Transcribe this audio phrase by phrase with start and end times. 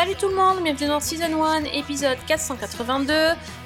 [0.00, 3.12] Salut tout le monde, bienvenue dans Season 1, épisode 482.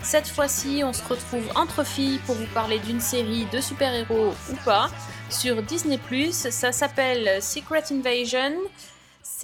[0.02, 4.56] Cette fois-ci, on se retrouve entre filles pour vous parler d'une série de super-héros ou
[4.64, 4.88] pas
[5.30, 5.96] sur Disney+.
[6.32, 8.52] Ça s'appelle Secret Invasion.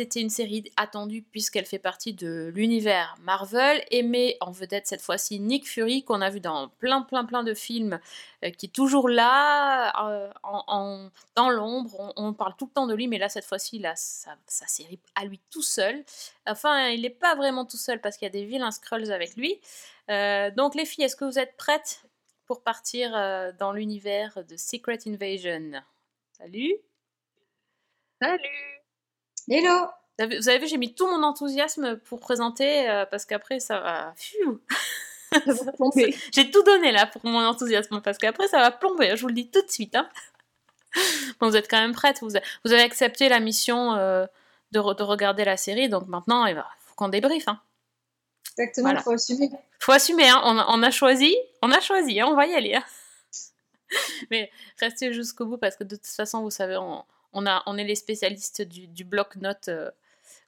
[0.01, 5.41] C'était une série attendue puisqu'elle fait partie de l'univers Marvel met en vedette cette fois-ci
[5.41, 8.01] Nick Fury qu'on a vu dans plein plein plein de films
[8.43, 12.15] euh, qui est toujours là euh, en, dans l'ombre.
[12.17, 14.99] On, parle tout le temps de lui mais là cette fois-ci il a sa, série
[15.17, 16.03] à lui tout seul.
[16.47, 19.37] Enfin il n'est pas vraiment tout seul parce qu'il y a des vilains Skrulls avec
[19.37, 19.61] lui.
[20.09, 22.07] Euh, donc les filles est-ce que vous êtes prêtes
[22.47, 23.11] pour partir
[23.59, 25.83] dans l'univers de Secret Invasion?
[26.39, 26.73] Salut
[28.23, 28.81] Salut
[29.47, 29.91] Hello
[30.27, 34.15] Vous avez- vu, j'ai mis tout mon enthousiasme pour présenter euh, parce qu'après ça va.
[36.35, 39.35] J'ai tout donné là pour mon enthousiasme parce qu'après ça va plomber, je vous le
[39.35, 39.95] dis tout de suite.
[39.95, 40.09] hein.
[41.39, 44.27] Bon, vous êtes quand même prête, vous, avez accepté la mission euh,
[44.73, 47.47] de, re- de regarder la série, donc maintenant il faut qu'on débriefe.
[47.47, 47.61] Hein.
[48.59, 49.01] Exactement, Voilà.
[49.01, 49.51] il faut assumer.
[49.79, 52.55] Faut assumer, hein, on, a, on a choisi, on a choisi, hein, on va y
[52.55, 52.75] aller.
[52.75, 52.85] hein.
[54.33, 57.79] Mais restez jusqu'au bout parce que de toute façon, vous savez, on, on, a, on
[57.79, 59.91] est les spécialistes du, du bloc-notes euh,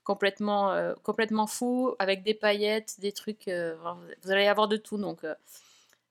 [0.05, 3.49] complètement, euh, complètement fou, avec des paillettes, des trucs.
[3.49, 3.77] euh,
[4.23, 4.99] vous- allez avoir de tout.
[4.99, 5.35] Donc, euh,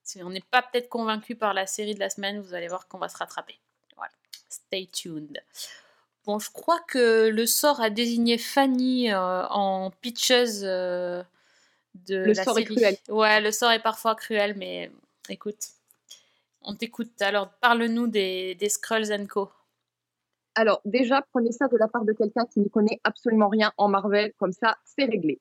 [0.03, 2.87] si on n'est pas peut-être convaincu par la série de la semaine, vous allez voir
[2.87, 3.59] qu'on va se rattraper.
[3.95, 4.11] Voilà.
[4.49, 5.41] Stay tuned.
[6.25, 11.23] Bon, je crois que le sort a désigné Fanny en pitcheuse de
[11.95, 12.75] Le la sort est série.
[12.75, 12.97] cruel.
[13.09, 14.91] Ouais, le sort est parfois cruel, mais
[15.29, 15.69] écoute,
[16.61, 17.19] on t'écoute.
[17.21, 19.51] Alors, parle-nous des, des Skrulls and Co.
[20.55, 23.87] Alors, déjà, prenez ça de la part de quelqu'un qui ne connaît absolument rien en
[23.87, 25.39] Marvel, comme ça, c'est réglé.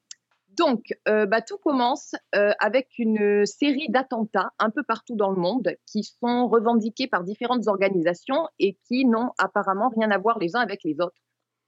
[0.56, 5.40] Donc, euh, bah, tout commence euh, avec une série d'attentats un peu partout dans le
[5.40, 10.56] monde qui sont revendiqués par différentes organisations et qui n'ont apparemment rien à voir les
[10.56, 11.20] uns avec les autres.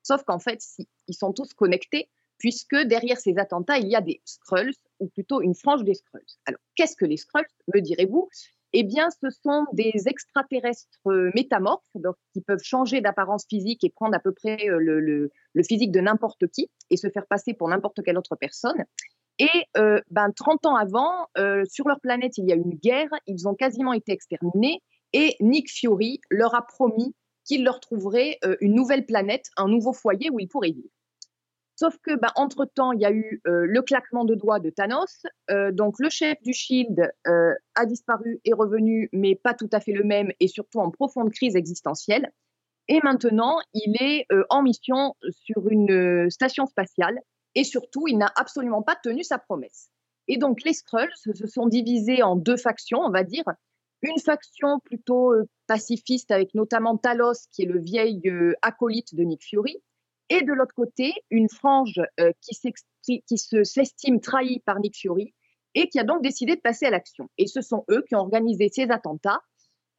[0.03, 0.60] Sauf qu'en fait,
[1.06, 5.41] ils sont tous connectés, puisque derrière ces attentats, il y a des Skrulls, ou plutôt
[5.42, 6.22] une frange des Skrulls.
[6.47, 8.28] Alors, qu'est-ce que les Skrulls, me direz-vous?
[8.72, 13.91] Eh bien, ce sont des extraterrestres euh, métamorphes, donc qui peuvent changer d'apparence physique et
[13.91, 15.31] prendre à peu près euh, le,
[15.62, 18.84] physique de n'importe qui et se faire passer pour n'importe quelle autre personne.
[19.38, 21.27] Et euh, ben, 30 ans avant,
[21.69, 25.71] sur leur planète, il y a une guerre, ils ont quasiment été exterminés, et Nick
[25.71, 30.49] Fury leur a promis qu'il leur trouverait une nouvelle planète, un nouveau foyer où ils
[30.49, 30.89] pourraient vivre.
[31.82, 35.26] Sauf que, ben, entre-temps, il y a eu euh, le claquement de doigts de Thanos.
[35.50, 39.81] Euh, donc, le chef du Shield euh, a disparu, est revenu, mais pas tout à
[39.81, 42.31] fait le même, et surtout en profonde crise existentielle.
[42.87, 47.19] Et maintenant, il est en mission sur une station spatiale,
[47.56, 49.91] et surtout, il n'a absolument pas tenu sa promesse.
[50.28, 53.44] Et donc, les Skrulls se sont divisés en deux factions, on va dire.
[54.03, 55.32] Une faction plutôt
[55.66, 58.22] pacifiste, avec notamment Talos, qui est le vieil
[58.62, 59.82] acolyte de Nick Fury,
[60.32, 65.34] et de l'autre côté, une frange euh, qui s'estime trahie par Nick Fury
[65.75, 67.28] et qui a donc décidé de passer à l'action.
[67.37, 69.42] Et ce sont eux qui ont organisé ces attentats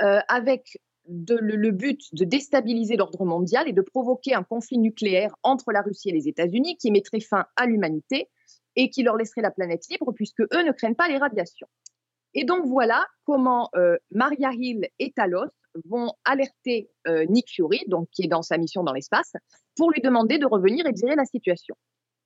[0.02, 5.72] euh, avec le but de déstabiliser l'ordre mondial et de provoquer un conflit nucléaire entre
[5.72, 8.30] la Russie et les États-Unis qui mettrait fin à l'humanité
[8.76, 11.68] et qui leur laisserait la planète libre puisque eux ne craignent pas les radiations.
[12.34, 15.52] Et donc voilà comment euh, Maria Hill et Talos
[15.86, 19.34] vont alerter euh, Nick Fury, donc qui est dans sa mission dans l'espace,
[19.76, 21.76] pour lui demander de revenir et de gérer la situation.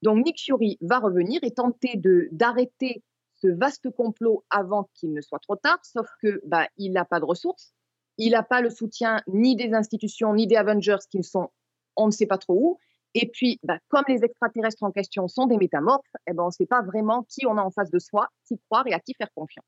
[0.02, 3.03] Donc Nick Fury va revenir et tenter de d'arrêter
[3.35, 7.19] ce vaste complot avant qu'il ne soit trop tard, sauf que bah, il n'a pas
[7.19, 7.74] de ressources,
[8.18, 11.50] il n'a pas le soutien ni des institutions ni des Avengers qui sont
[11.96, 12.78] on ne sait pas trop où.
[13.14, 16.52] Et puis, bah, comme les extraterrestres en question sont des métamorphes, eh ben, on ne
[16.52, 19.14] sait pas vraiment qui on a en face de soi, qui croire et à qui
[19.16, 19.66] faire confiance.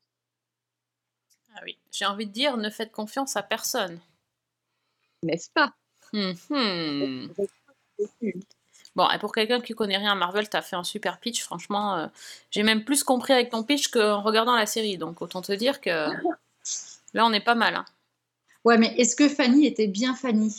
[1.60, 4.00] Ah oui, j'ai envie de dire, ne faites confiance à personne.
[5.22, 5.74] N'est-ce pas?
[6.14, 7.34] Hum, hum.
[8.96, 11.98] Bon, et pour quelqu'un qui connaît rien à Marvel, t'as fait un super pitch, franchement.
[11.98, 12.06] euh,
[12.50, 15.82] j'ai même plus compris avec ton pitch qu'en regardant la série, donc autant te dire
[15.82, 15.90] que
[17.14, 17.74] là, on est pas mal.
[17.76, 17.84] hein.
[18.64, 20.54] Ouais, mais est-ce que Fanny était bien Fanny?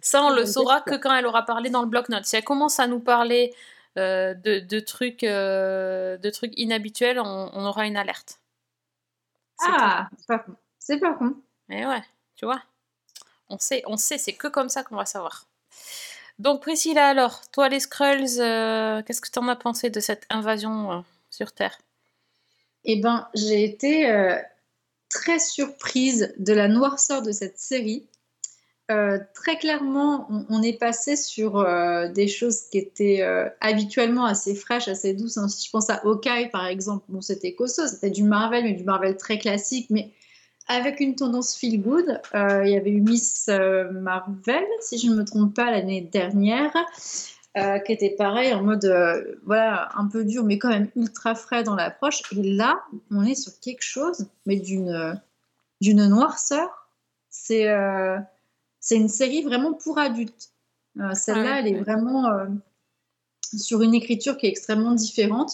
[0.00, 2.24] Ça, on le saura que quand elle aura parlé dans le bloc-notes.
[2.24, 3.52] Si elle commence à nous parler
[3.98, 8.40] euh, de, de trucs, euh, de trucs inhabituels, on, on aura une alerte.
[9.62, 10.56] Ah, c'est pas con.
[10.78, 11.36] C'est pas con.
[11.68, 12.02] Mais ouais,
[12.36, 12.62] tu vois.
[13.48, 15.46] On sait, on sait, c'est que comme ça qu'on va savoir.
[16.38, 20.26] Donc Priscilla, alors, toi les Skrulls, euh, qu'est-ce que tu en as pensé de cette
[20.30, 21.78] invasion sur Terre?
[22.84, 24.08] Eh ben, j'ai été
[25.10, 28.08] très surprise de la noirceur de cette série.
[28.90, 34.24] Euh, très clairement, on, on est passé sur euh, des choses qui étaient euh, habituellement
[34.24, 35.38] assez fraîches, assez douces.
[35.38, 35.48] hein.
[35.48, 38.84] Si je pense à Hawkeye, par exemple, bon, c'était costaud, c'était du Marvel, mais du
[38.84, 40.12] Marvel très classique, mais
[40.68, 42.20] avec une tendance feel good.
[42.34, 46.72] Il y avait eu Miss Marvel, si je ne me trompe pas, l'année dernière,
[47.56, 48.86] qui était pareil, en mode,
[49.44, 52.22] voilà, un peu dur, mais quand même ultra frais dans l'approche.
[52.36, 55.20] Et là, on est sur quelque chose, mais d'une
[55.80, 56.68] d'une noirceur.
[57.30, 57.66] C'est
[58.80, 60.50] c'est une série vraiment pour adultes.
[60.98, 61.80] Euh, Celle-là, Ouais, elle est ouais.
[61.82, 62.46] vraiment euh,
[63.56, 65.52] sur une écriture qui est extrêmement différente.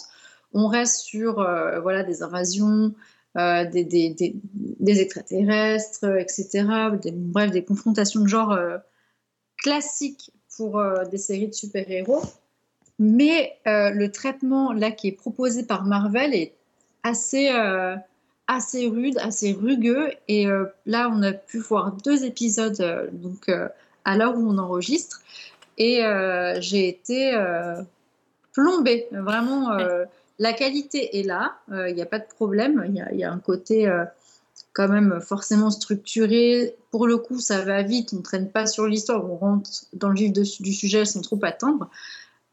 [0.53, 2.93] On reste sur euh, voilà, des invasions,
[3.35, 6.65] des, des, des, des extraterrestres, etc.
[7.01, 8.57] Des- bref, des confrontations de genre
[9.57, 10.81] classiques pour
[11.11, 12.23] des séries de super-héros.
[12.97, 16.55] Mais le traitement là qui est proposé par Marvel est
[17.03, 17.51] assez,
[18.47, 20.11] assez rude, assez rugueux.
[20.27, 23.67] Et euh, là, on a pu voir deux épisodes euh, donc, euh,
[24.05, 25.21] à l'heure où on enregistre.
[25.77, 26.01] Et
[26.59, 27.37] j'ai été
[28.51, 29.07] plombée.
[29.11, 29.77] Vraiment,
[30.39, 31.57] la qualité est là.
[31.69, 32.83] Il n'y a pas de problème.
[32.87, 33.87] Il y a, il y a un côté
[34.73, 36.75] quand même forcément structuré.
[36.89, 38.09] Pour le coup, ça va vite.
[38.13, 39.23] On ne traîne pas sur l'histoire.
[39.29, 41.91] On rentre dans le vif de- du sujet sans trop attendre.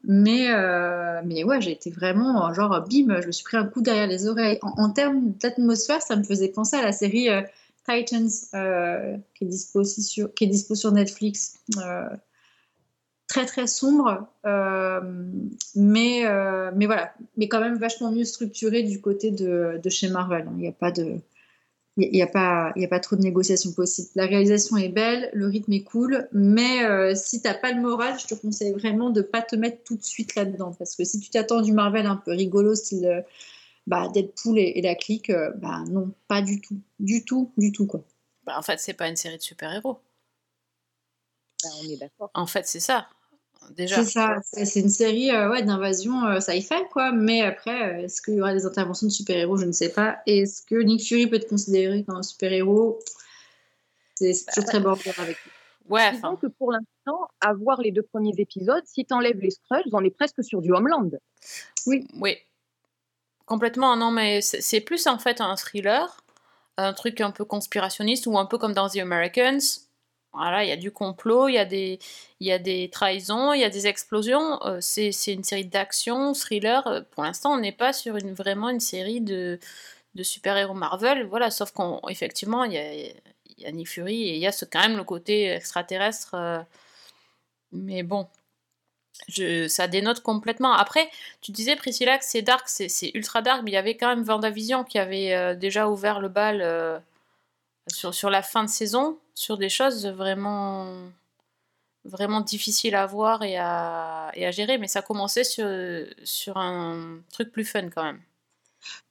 [0.07, 3.81] Mais, euh, mais ouais, j'ai été vraiment genre bim, je me suis pris un coup
[3.81, 4.59] derrière les oreilles.
[4.61, 7.41] En, termes d'atmosphère, ça me faisait penser à la série euh,
[7.87, 9.83] Titans euh, qui, est dispo
[10.75, 11.59] sur, Netflix.
[13.27, 16.23] Très très sombre, mais,
[16.75, 20.45] mais voilà, mais quand même vachement mieux structuré du côté de, de chez Marvel.
[20.47, 20.53] hein.
[20.55, 21.17] Il n'y a pas de.
[21.97, 24.09] Il n'y a, pas- il y a pas trop de négociations possibles.
[24.15, 27.81] La réalisation est belle, le rythme est cool, mais euh, si tu n'as pas le
[27.81, 30.73] moral, je te conseille vraiment de ne pas te mettre tout de suite là-dedans.
[30.77, 33.21] Parce que si tu t'attends du Marvel un peu rigolo, style euh,
[33.87, 36.79] bah, Deadpool et, et la clique, euh, bah non, pas du tout.
[36.99, 38.03] Du tout, du tout, quoi.
[38.45, 39.99] Bah, en fait, c'est pas une série de super-héros.
[41.63, 42.29] Ben, on est d'accord.
[42.33, 43.07] En fait, c'est ça.
[43.71, 44.03] Déjà.
[44.03, 47.11] C'est ça, c'est une série euh, ouais, d'invasion euh, sci-fi, quoi.
[47.11, 49.57] Mais après, euh, est-ce qu'il y aura des interventions de super-héros?
[49.57, 50.19] Je ne sais pas.
[50.25, 52.99] Est-ce que Nick Fury peut être considéré comme un super-héros?
[54.15, 55.51] C'est toujours très border avec lui.
[55.89, 56.37] Ouais, Disons enfin.
[56.41, 60.03] que pour l'instant, à voir les deux premiers épisodes, si tu enlèves les Skrulls, on
[60.03, 61.11] est presque sur du Homeland.
[61.85, 62.07] Oui.
[63.45, 66.17] Complètement, non, mais c'est plus en fait un thriller,
[66.77, 69.84] un truc un peu conspirationniste ou un peu comme dans The Americans.
[70.35, 71.99] Voilà, il y a du complot, il y a des,
[72.39, 74.61] y a des trahisons, il y a des explosions.
[74.65, 76.85] euh, c'est une série d'action, thriller.
[76.87, 79.59] euh, Pour l'instant, on n'est pas sur une, vraiment une série de,
[80.15, 81.25] de super-héros Marvel.
[81.27, 82.93] Voilà, sauf qu'effectivement, il y a,
[83.57, 86.33] y a Nick Fury et il y a quand même le côté extraterrestre.
[86.35, 86.59] euh,
[87.71, 88.27] mais bon,
[89.67, 90.73] ça dénote complètement.
[90.73, 91.09] Après,
[91.41, 94.23] tu disais, Priscilla, que c'est dark, c'est ultra dark, mais il y avait quand même
[94.23, 96.61] Vendavision qui avait euh, déjà ouvert le bal
[97.87, 100.93] sur, sur la fin de saison, sur des choses vraiment,
[102.03, 105.67] vraiment difficiles à voir et à, et à gérer, mais ça commençait sur,
[106.23, 108.21] sur un truc plus fun quand même.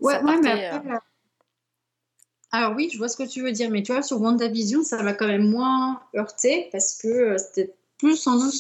[0.00, 0.92] Ouais, ouais, mais après.
[0.92, 0.98] euh,
[2.52, 5.02] Alors oui, je vois ce que tu veux dire, mais tu vois, sur WandaVision, ça
[5.02, 8.54] m'a quand même moins heurté parce que euh, c'était plus sans doute,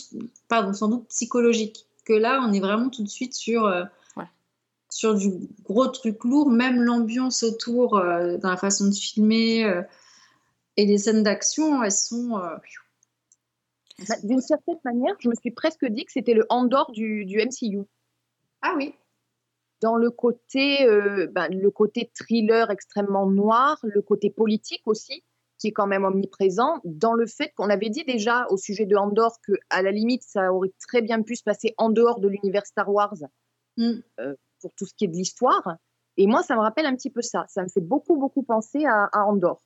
[0.48, 1.86] pardon, sans doute psychologique.
[2.04, 3.84] Que là, on est vraiment tout de suite sur, euh,
[4.16, 4.24] Ouais.
[4.90, 5.30] sur du
[5.64, 9.64] gros truc lourd, même l'ambiance autour, euh, dans la façon de filmer
[10.76, 12.38] et les scènes d'action, elles sont.
[12.38, 12.56] euh,
[14.08, 17.38] Bah, D'une certaine manière, je me suis presque dit que c'était le Andor du, du
[17.40, 17.82] MCU.
[18.62, 18.94] Ah oui,
[19.80, 25.22] Dans le côté, euh, ben, le côté thriller extrêmement noir, le côté politique aussi,
[25.58, 28.96] qui est quand même omniprésent, dans le fait qu'on avait dit déjà au sujet de
[28.96, 32.28] Andor que à la limite, ça aurait très bien pu se passer en dehors de
[32.28, 33.14] l'univers Star Wars
[33.76, 33.92] Mm.
[34.20, 35.76] euh, pour tout ce qui est de l'histoire.
[36.16, 37.44] Et moi, ça me rappelle un petit peu ça.
[37.48, 39.60] Ça me fait beaucoup, beaucoup penser à, à Andor.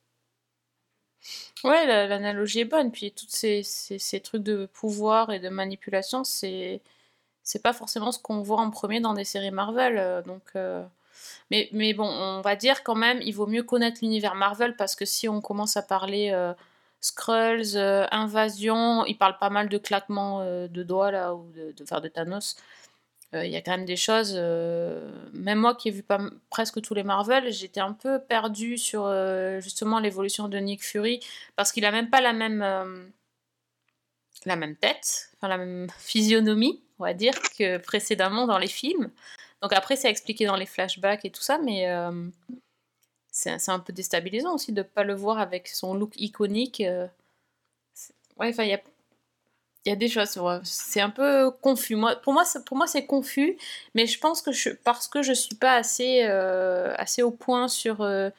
[1.63, 2.91] Ouais, la- l'analogie est bonne.
[2.91, 6.81] Puis tous ces, ces, trucs de pouvoir et de manipulation, c'est
[7.43, 9.97] c'est pas forcément ce qu'on voit en premier dans des séries Marvel.
[9.97, 10.85] euh, donc, euh,
[11.51, 14.95] mais, mais bon, on va dire quand même, il vaut mieux connaître l'univers Marvel parce
[14.95, 16.53] que si on commence à parler euh,
[17.01, 17.77] Skrulls,
[18.11, 22.57] invasion, il parle pas mal de claquements de doigts là ou de, enfin, de Thanos.
[23.35, 24.33] Euh, Il y a quand même des choses.
[24.35, 26.03] euh, même moi qui ai vu
[26.49, 31.19] presque tous les Marvel, j'étais un peu perdue sur euh, justement l'évolution de Nick Fury
[31.55, 33.11] parce qu'il a même pas la même
[34.45, 39.11] la même tête, enfin la même physionomie, on va dire, que précédemment dans les films.
[39.61, 41.85] Donc après, c'est expliqué dans les flashbacks et tout ça, mais
[43.31, 46.81] c'est un peu déstabilisant aussi de ne pas le voir avec son look iconique.
[48.37, 48.79] Ouais, il y a,
[49.85, 51.95] il y a des choses, c'est un peu confus.
[51.95, 53.57] Moi, pour moi, pour moi, c'est confus,
[53.95, 54.51] mais je pense que
[54.83, 58.29] parce que je suis pas assez, euh, assez au point sur, euh,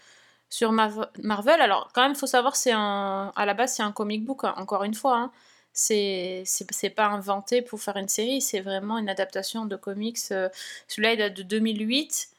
[0.51, 1.61] sur Marvel.
[1.63, 4.55] Alors, quand même, faut savoir, c'est un, à la base, c'est un comic book, hein,
[4.59, 5.17] encore une fois.
[5.17, 5.33] Hein.
[5.73, 10.19] C'est, c'est pas inventé pour faire une série, c'est vraiment une adaptation de comics.
[10.33, 10.49] Euh,
[10.89, 12.31] celui-là, il date de 2008.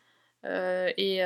[0.46, 1.18] Euh, et,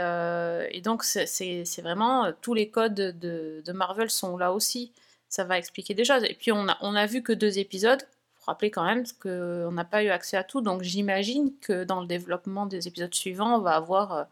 [0.77, 4.93] et, donc, c'est, vraiment tous les codes de, de, Marvel sont là aussi.
[5.29, 6.23] Ça va expliquer des choses.
[6.23, 8.01] Et puis, on a, on a vu que deux épisodes.
[8.01, 10.61] Il faut rappeler quand même qu'on n'a pas eu accès à tout.
[10.61, 14.27] Donc, j'imagine que dans le développement des épisodes suivants, on va avoir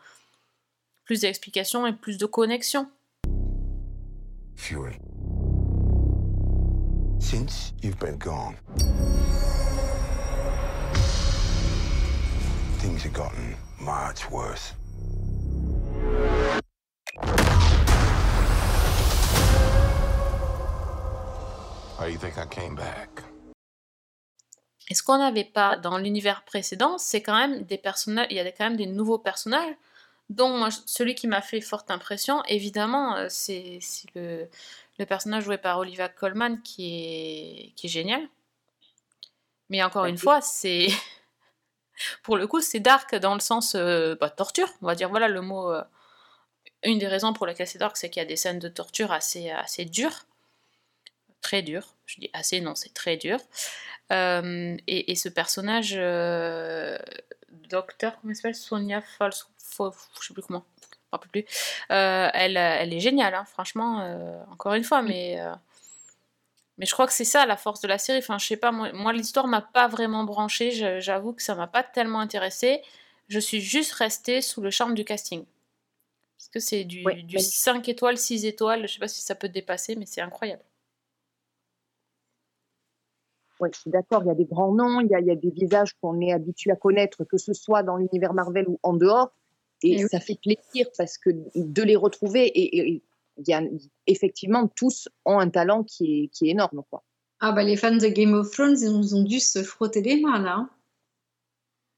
[1.05, 2.87] plus d'explications et plus de connexions.
[4.55, 4.97] Fury.
[7.19, 8.55] Since you've been gone,
[12.79, 14.73] things have gotten much worse.
[22.03, 23.21] How you think I came back?
[24.89, 28.41] Et ce qu'on n'avait pas dans l'univers précédent, c'est quand même des personnages, il y
[28.41, 29.73] a quand même des nouveaux personnages
[30.29, 33.79] dont celui qui m'a fait forte impression, évidemment, euh, c'est
[34.15, 34.49] le,
[35.07, 38.27] personnage joué par Olivia Colman qui est, qui est génial.
[39.69, 40.87] Mais encore une fois, c'est.
[42.23, 45.07] Pour le coup, c'est dark dans le sens euh, bah, torture, on va dire.
[45.07, 45.71] Voilà le mot.
[45.71, 45.81] Euh,
[46.83, 49.13] une des raisons pour lesquelles c'est dark, c'est qu'il y a des scènes de torture
[49.13, 50.25] assez, assez dures.
[51.43, 51.95] Très dures.
[52.07, 53.37] Je dis assez, non, c'est très dur.
[54.09, 55.91] et, ce personnage,
[57.69, 58.55] docteur, comment il s'appelle?
[58.55, 59.47] Sonia Falso
[60.21, 60.65] je sais plus comment,
[61.11, 61.45] je ne plus.
[61.91, 65.53] Euh, elle, elle est géniale, hein, franchement, euh, encore une fois, mais, euh,
[66.77, 68.19] mais je crois que c'est ça la force de la série.
[68.19, 71.67] Enfin, je sais pas, moi, moi l'histoire m'a pas vraiment branchée, j'avoue que ça m'a
[71.67, 72.81] pas tellement intéressée.
[73.29, 75.45] Je suis juste restée sous le charme du casting.
[76.37, 79.49] Parce que c'est du, du 5 étoiles, 6 étoiles, je sais pas si ça peut
[79.49, 80.63] dépasser, mais c'est incroyable.
[83.63, 85.31] Oui, je suis d'accord, il y a des grands noms, il y a, il y
[85.31, 88.77] a des visages qu'on est habitué à connaître, que ce soit dans l'univers Marvel ou
[88.83, 89.31] en dehors.
[89.81, 93.01] Et, ça fait plaisir parce que de les retrouver, et,
[93.37, 93.61] il y a,
[94.05, 96.83] effectivement, tous ont un talent qui est, qui est énorme.
[96.89, 97.03] Quoi.
[97.39, 100.41] Ah bah les fans de Game of Thrones, ils ont dû se frotter les mains
[100.41, 100.55] là.
[100.57, 100.69] Hein.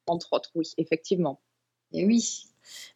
[0.07, 1.41] Entre autres, oui, effectivement.
[1.91, 2.47] Et oui.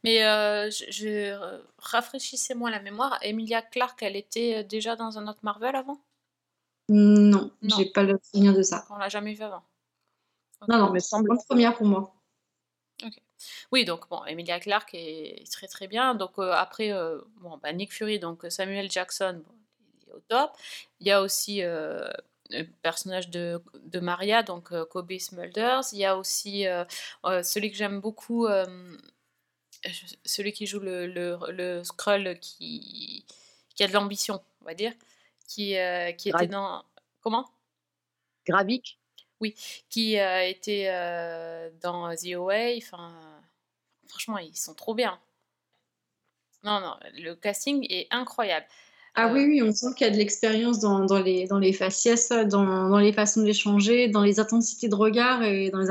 [0.03, 1.37] Mais euh, je,
[1.77, 3.19] rafraîchissez-moi la mémoire.
[3.21, 5.99] Emilia Clarke, elle était déjà dans un autre Marvel avant?
[6.89, 7.77] Non, non.
[7.77, 8.85] j'ai pas le souvenir de ça.
[8.89, 9.63] On l'a jamais vu avant.
[10.67, 12.13] Non, non, mais semble première pour moi.
[13.03, 13.13] Ok.
[13.71, 16.15] Oui, donc bon, Emilia Clarke est très très bien.
[16.15, 19.41] Donc euh, après, euh, bon, bah, Nick Fury, donc Samuel Jackson,
[20.01, 20.51] il est au top.
[20.99, 22.09] Il y a aussi euh,
[22.49, 25.83] le personnage de, de Maria, donc Kobe Smulders.
[25.93, 26.65] Il y a aussi
[27.23, 28.47] celui que j'aime beaucoup,
[30.25, 33.25] celui qui joue le, le, le Skrull qui,
[33.75, 34.93] qui a de l'ambition, on va dire,
[35.49, 35.75] qui,
[36.17, 36.83] qui était dans...
[37.21, 37.45] Comment?
[38.45, 38.99] Gravik
[39.41, 39.55] oui,
[39.89, 40.85] qui a été
[41.81, 42.79] dans The Away.
[42.81, 43.11] Enfin,
[44.07, 45.17] franchement, ils sont trop bien.
[46.63, 48.65] Non, non, le casting est incroyable.
[49.15, 51.73] Ah oui, oui, on sent qu'il y a de l'expérience dans, dans, les, dans les
[51.73, 55.89] faciès, dans, dans les façons d'échanger, dans les intensités de regard et dans les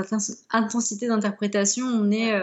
[0.50, 1.86] intensités d'interprétation.
[1.86, 2.38] On est.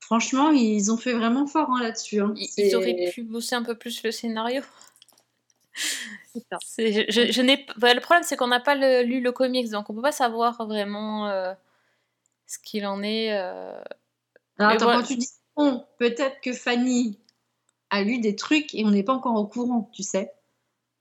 [0.00, 2.20] Franchement, ils ont fait vraiment fort hein, là-dessus.
[2.20, 2.34] Hein.
[2.36, 4.62] Ils, auraient pu bosser un peu plus le scénario.
[6.78, 9.94] Je, je, n'ai, bah, le problème, c'est qu'on n'a pas lu le comics, donc on
[9.94, 11.52] peut pas savoir vraiment euh,
[12.46, 13.32] ce qu'il en est.
[13.32, 13.80] Euh...
[14.58, 15.28] Alors, attends, quand tu dis
[15.98, 17.18] peut-être que Fanny
[17.90, 20.32] a lu des trucs et on n'est pas encore au courant, tu sais.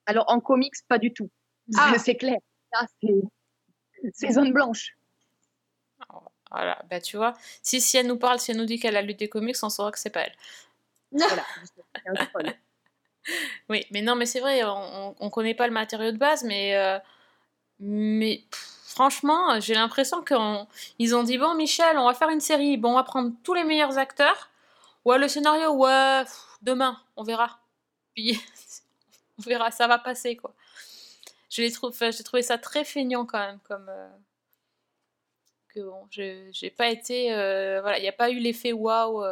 [0.06, 1.30] Alors, en comics, pas du tout.
[1.78, 1.94] Ah.
[2.00, 2.40] C'est clair.
[4.14, 4.96] c'est zone blanche.
[6.52, 9.04] Voilà, bah tu vois, si, si elle nous parle, si elle nous dit qu'elle a
[9.04, 10.36] lu des comics, on saura que c'est pas elle.
[11.12, 12.54] Voilà,
[13.70, 16.76] oui, mais non, mais c'est vrai, on, on connaît pas le matériau de base, mais,
[16.76, 17.00] euh,
[17.80, 22.92] mais franchement, j'ai l'impression qu'ils ont dit bon, Michel, on va faire une série, bon,
[22.92, 24.50] on va prendre tous les meilleurs acteurs.
[25.06, 26.24] Ouais, le scénario, ouais,
[26.62, 27.60] demain, on verra.
[28.16, 28.40] Puis
[29.40, 30.54] on verra, ça va passer quoi.
[31.50, 33.88] J'ai trouvé, trouvé ça très feignant quand même, comme.
[33.90, 34.10] Euh,
[35.70, 37.34] que bon, j'ai pas été.
[37.34, 39.24] Euh, voilà, il n'y a pas eu l'effet waouh.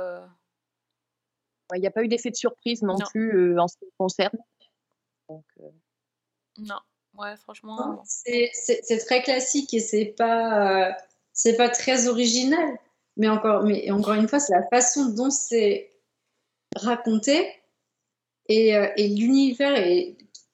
[1.76, 3.92] Il n'y a pas eu d'effet de surprise non, plus euh, en ce qui me
[3.98, 4.38] concerne.
[5.30, 5.36] Euh,
[6.60, 6.80] non,
[7.18, 8.02] ouais, franchement.
[8.06, 8.52] C'est
[9.06, 10.94] très classique et c'est pas, euh,
[11.34, 12.78] c'est pas très original.
[13.18, 15.92] Mais encore, mais encore une fois, c'est la façon dont c'est
[16.76, 17.48] raconté
[18.48, 19.76] et, et l'univers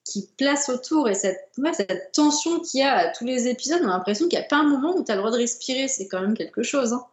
[0.06, 3.88] qui place autour et cette, cette tension qu'il y a à tous les épisodes, on
[3.88, 5.88] a l'impression qu'il n'y a pas un moment où tu as le droit de respirer.
[5.88, 6.94] C'est quand même quelque chose.
[6.94, 7.06] Hein.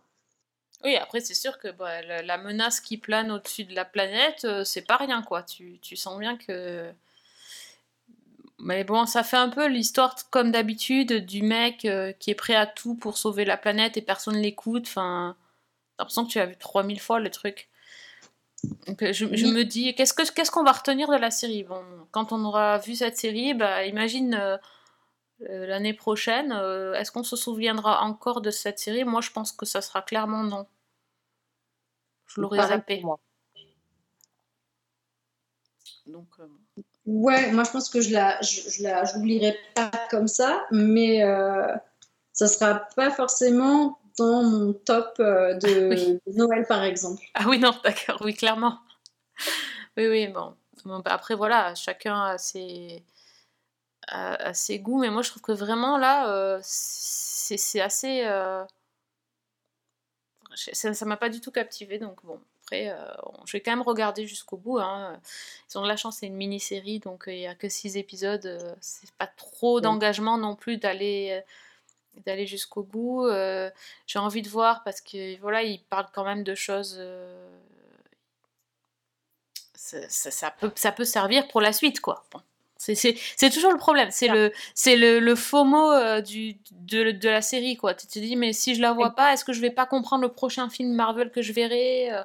[0.84, 4.64] Oui, après, c'est sûr que bah, la, menace qui plane au-dessus de la planète, euh,
[4.64, 5.42] c'est pas rien, quoi.
[5.42, 6.90] Tu, tu, sens bien que.
[8.58, 12.54] Mais bon, ça fait un peu l'histoire, comme d'habitude, du mec euh, qui est prêt
[12.54, 14.84] à tout pour sauver la planète et personne l'écoute.
[14.87, 15.37] Enfin,
[15.96, 17.68] t'as l'impression que tu as vu 3000 fois le truc.
[18.87, 21.64] Donc, euh, je, me dis, qu'est-ce que qu'est-ce qu'on va retenir de la série?
[21.64, 24.56] Bon, quand on aura vu cette série, bah, imagine euh,
[25.40, 29.04] l'année prochaine, euh, est-ce qu'on se souviendra encore de cette série?
[29.04, 30.66] Moi, je pense que ça sera clairement non.
[32.26, 32.97] Je l'aurais zappé.
[32.97, 33.20] pour moi.
[36.06, 36.47] Donc, euh,
[37.06, 40.66] Ouais, moi je pense que je la, je, je la, je l'oublierai pas comme ça,
[40.70, 41.75] mais euh,
[42.32, 46.20] ça sera pas forcément dans mon top euh, de, Oui.
[46.26, 47.23] de Noël par exemple.
[47.35, 48.78] Ah oui, non, d'accord, oui, clairement.
[49.97, 50.54] Oui, oui, bon.
[50.85, 53.02] Bon, bah, après, voilà, chacun a ses,
[54.10, 58.22] a ses goûts, mais moi, je trouve que vraiment, là, euh, c'est assez...
[58.24, 58.64] euh,
[60.54, 62.96] Ça m'a pas du tout captivé, donc bon, après, euh,
[63.46, 64.78] je vais quand même regarder jusqu'au bout.
[64.78, 65.20] Hein.
[65.70, 68.76] Ils ont de la chance, c'est une mini-série, donc il y a que six épisodes.
[68.80, 71.42] c'est pas trop d'engagement non plus d'aller...
[72.26, 73.26] d'aller jusqu'au bout.
[73.26, 73.70] Euh,
[74.06, 76.96] j'ai envie de voir parce que voilà, il parle quand même de choses.
[76.98, 77.58] euh,
[79.74, 82.24] ça, ça- ça peut, ça peut servir pour la suite, quoi.
[82.32, 82.40] Bon.
[82.82, 84.08] C'est, toujours le problème.
[84.10, 84.50] C'est le,
[84.87, 87.92] le, le FOMO euh, du, de, de la série, quoi.
[87.94, 90.22] Tu te dis, mais si je la vois pas, est-ce que je vais pas comprendre
[90.22, 92.22] le prochain film Marvel que je verrai euh?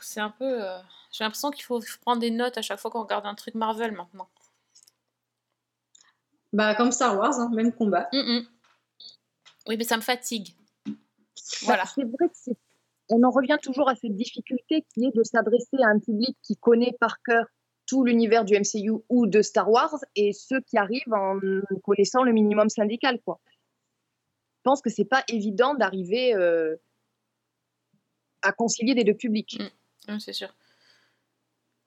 [0.00, 0.64] C'est un peu.
[0.64, 0.78] euh,
[1.12, 3.92] J'ai l'impression qu'il faut prendre des notes à chaque fois qu'on regarde un truc Marvel
[3.92, 4.28] maintenant.
[6.54, 8.08] Bah comme Star Wars, hein, même combat.
[8.12, 8.46] Mm, mm.
[9.68, 10.54] Oui, mais ça me fatigue.
[10.86, 10.92] Bah,
[11.64, 11.84] Voilà.
[11.94, 12.50] C'est vrai que.
[13.10, 16.56] On en revient toujours à cette difficulté qui est de s'adresser à un public qui
[16.56, 17.44] connaît par cœur
[17.86, 21.38] tout l'univers du MCU ou de Star Wars et ceux qui arrivent en
[21.84, 23.40] connaissant le minimum syndical, quoi.
[23.46, 26.74] Je pense que c'est pas évident d'arriver euh,
[28.42, 29.58] à concilier les deux publics.
[30.08, 30.52] Oui, c'est sûr.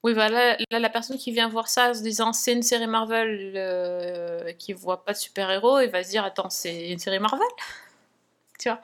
[0.02, 2.86] Oui, voilà, là, la personne qui vient voir ça en se disant c'est une série
[2.86, 7.18] Marvel euh, qui voit pas de super-héros, il va se dire attends, c'est une série
[7.18, 7.46] Marvel?
[8.58, 8.80] Tu vois?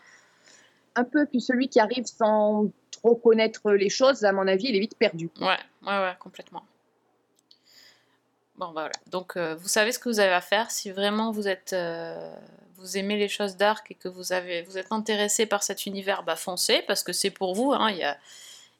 [0.94, 4.76] Un peu, puis celui qui arrive sans trop connaître les choses, à mon avis, il
[4.76, 5.30] est vite perdu.
[5.38, 6.64] Ouais, ouais, ouais, complètement.
[8.58, 8.92] Bon, bah, voilà.
[9.10, 10.70] Donc, euh, vous savez ce que vous avez à faire.
[10.70, 12.34] Si vraiment vous êtes, euh,
[12.78, 16.22] vous aimez les choses dark et que vous avez, vous êtes intéressé par cet univers,
[16.22, 17.72] bah foncez parce que c'est pour vous.
[17.72, 18.16] hein, Il y a,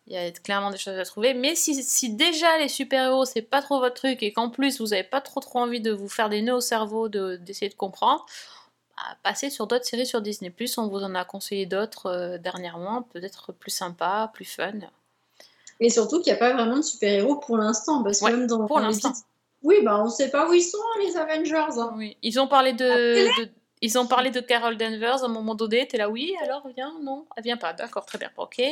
[0.07, 1.35] il y a clairement des choses à trouver.
[1.35, 4.93] Mais si, si déjà les super-héros c'est pas trop votre truc et qu'en plus vous
[4.93, 7.75] avez pas trop trop envie de vous faire des nœuds au cerveau, de- d'essayer de,
[7.75, 8.25] comprendre,
[8.97, 10.53] bah, passez sur d'autres séries sur Disney+.
[10.79, 14.73] On vous en a conseillé d'autres euh, dernièrement, peut-être plus sympas, plus fun.
[15.81, 18.47] Et surtout qu'il n'y a pas vraiment de super-héros pour l'instant, parce que Ouais, même
[18.47, 18.95] dans pour dans les
[19.66, 21.79] Oui, bah on sait pas où ils sont les Avengers.
[21.81, 21.92] hein.
[21.96, 23.50] Oui, ils ont parlé de, de-
[23.83, 25.88] ils ont parlé de Carol Danvers à un moment donné.
[25.88, 27.72] T'es là, oui, alors viens, non, elle vient pas.
[27.72, 28.62] D'accord, très bien, ok,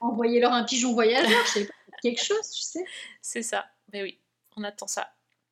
[0.00, 2.84] Envoyez-leur un pigeon voyageur, je sais pas, quelque chose, tu sais.
[3.22, 3.66] c'est ça.
[3.92, 4.18] Mais oui,
[4.56, 5.08] on attend ça.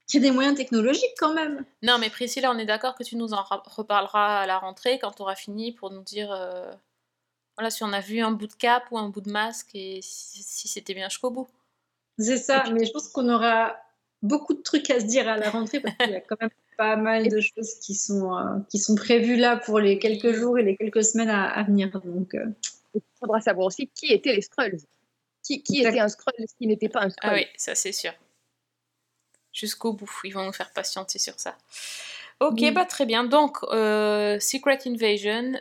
[0.09, 1.64] Il y a des moyens technologiques quand même.
[1.83, 4.98] Non, mais Priscilla, on est d'accord que tu nous en ra- reparleras à la rentrée
[4.98, 6.72] quand tu auras fini pour nous dire, euh,
[7.57, 10.00] voilà, si on a vu un bout de cap ou un bout de masque et
[10.02, 11.48] si, si c'était bien jusqu'au bout.
[12.18, 13.76] C'est ça, mais je pense qu'on aura
[14.27, 16.51] beaucoup de trucs à se dire à la rentrée parce qu'il y a quand même
[16.79, 20.59] pas mal de choses qui sont, euh, qui sont prévues là pour les quelques jours
[20.59, 21.91] et les quelques semaines à, à venir.
[21.91, 22.47] Donc, euh,
[22.95, 24.81] Il faudra savoir aussi qui étaient les Skrulls.
[25.43, 27.31] Qui, qui était un Skrull et qui n'était pas un Skrull.
[27.33, 28.12] Ah oui, ça c'est sûr.
[29.53, 31.57] Jusqu'au bout, ils vont nous faire patienter sur ça.
[32.41, 33.25] Ok, bah très bien.
[33.25, 35.55] Donc, euh, Secret Invasion,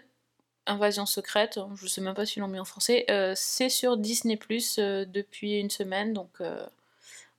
[0.67, 4.35] Invasion secrète, je sais même pas s'ils l'ont mis en français, euh, c'est sur Disney
[4.35, 6.11] Plus depuis une semaine.
[6.13, 6.65] Donc euh,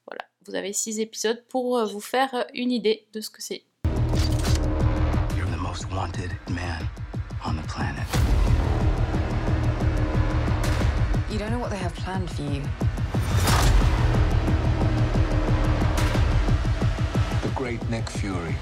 [0.07, 3.43] voilà, vous avez six épisodes pour euh, vous faire euh, une idée de ce que
[3.43, 3.65] c'est.
[5.37, 6.89] You're the most wanted man
[7.45, 8.07] on the planet.
[11.31, 12.63] You don't know what they have planned for you.
[17.43, 18.55] The great Nick Fury.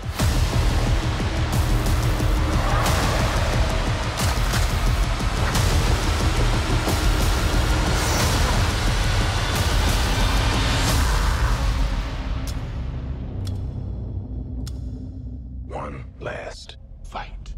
[16.24, 17.54] Last fight.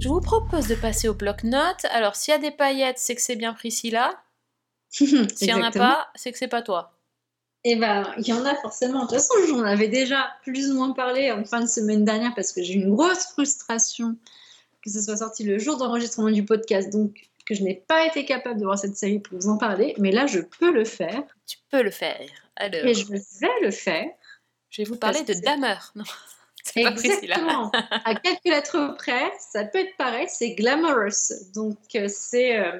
[0.00, 1.84] Je vous propose de passer au bloc-notes.
[1.90, 4.14] Alors, s'il y a des paillettes, c'est que c'est bien Priscilla.
[4.90, 6.94] S'il n'y en a pas, c'est que c'est pas toi.
[7.64, 9.00] Eh ben, il y en a forcément.
[9.00, 12.32] De toute façon, j'en avais déjà plus ou moins parlé en fin de semaine dernière
[12.34, 14.16] parce que j'ai une grosse frustration
[14.82, 18.26] que ce soit sorti le jour d'enregistrement du podcast, donc que je n'ai pas été
[18.26, 19.94] capable de voir cette série pour vous en parler.
[19.96, 22.20] Mais là, je peux le faire Tu peux le faire.
[22.56, 23.18] Alors, et je vais
[23.62, 24.06] le faire.
[24.68, 25.78] je vais vous parler de Damer.
[25.94, 26.04] Non,
[26.62, 26.90] c'est pas.
[26.90, 27.70] Exactement.
[27.72, 31.32] à quelques lettres près, ça peut être pareil, c'est Glamorous.
[31.54, 32.78] Donc, euh, c'est euh,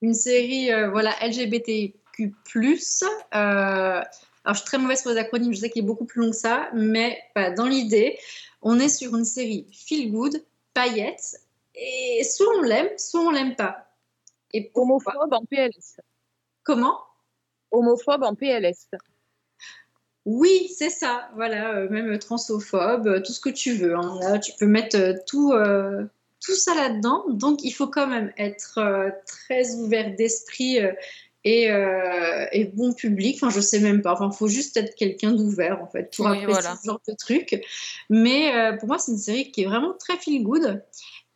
[0.00, 2.80] une série euh, voilà, LGBTQ, euh,
[3.34, 4.04] Alors,
[4.48, 6.36] je suis très mauvaise pour les acronymes, je sais qu'il est beaucoup plus long que
[6.36, 7.20] ça, mais
[7.58, 8.18] dans l'idée,
[8.62, 11.43] on est sur une série feel good, paillettes,
[11.74, 13.86] et soit on l'aime, soit on l'aime pas.
[14.52, 16.00] Et Homophobe en PLS.
[16.62, 16.98] Comment?
[17.70, 18.86] Homophobe en PLS.
[20.24, 21.28] Oui, c'est ça.
[21.34, 23.94] Voilà, euh, même transphobe, euh, tout ce que tu veux.
[23.94, 24.18] hein.
[24.22, 25.52] Là, tu peux mettre euh, tout,
[26.44, 27.24] tout ça là-dedans.
[27.28, 28.80] Donc, il faut quand même être
[29.26, 30.78] très ouvert d'esprit
[31.44, 31.64] et,
[32.52, 33.36] et bon public.
[33.36, 34.12] Enfin, je sais même pas.
[34.12, 36.76] Enfin, il faut juste être quelqu'un d'ouvert, en fait, pour Oui, apprécier voilà.
[36.80, 37.62] ce genre de truc.
[38.08, 40.82] Mais pour moi, c'est une série qui est vraiment très feel good.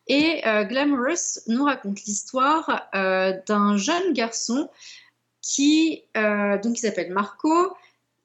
[0.08, 4.68] Et euh, Glamorous nous raconte l'histoire euh, d'un jeune garçon
[5.42, 7.74] qui, euh, donc, s'appelle Marco,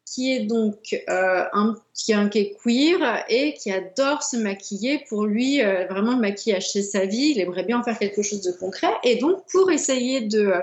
[0.05, 5.03] qui est donc un, qui, qui est queer et qui adore se maquiller.
[5.09, 7.31] Pour lui, vraiment, le maquillage, c'est sa vie.
[7.35, 8.91] Il aimerait bien en faire quelque chose de concret.
[9.03, 10.53] Et donc, pour essayer de,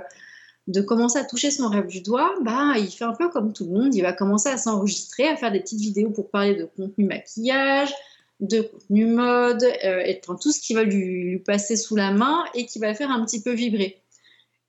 [0.69, 3.65] de commencer à toucher son rêve du doigt, bah, il fait un peu comme tout
[3.65, 3.95] le monde.
[3.95, 7.93] Il va commencer à s'enregistrer, à faire des petites vidéos pour parler de contenu maquillage,
[8.41, 12.79] de contenu mode, euh, tout ce qui va lui, passer sous la main et qui
[12.79, 14.03] va faire un petit peu vibrer.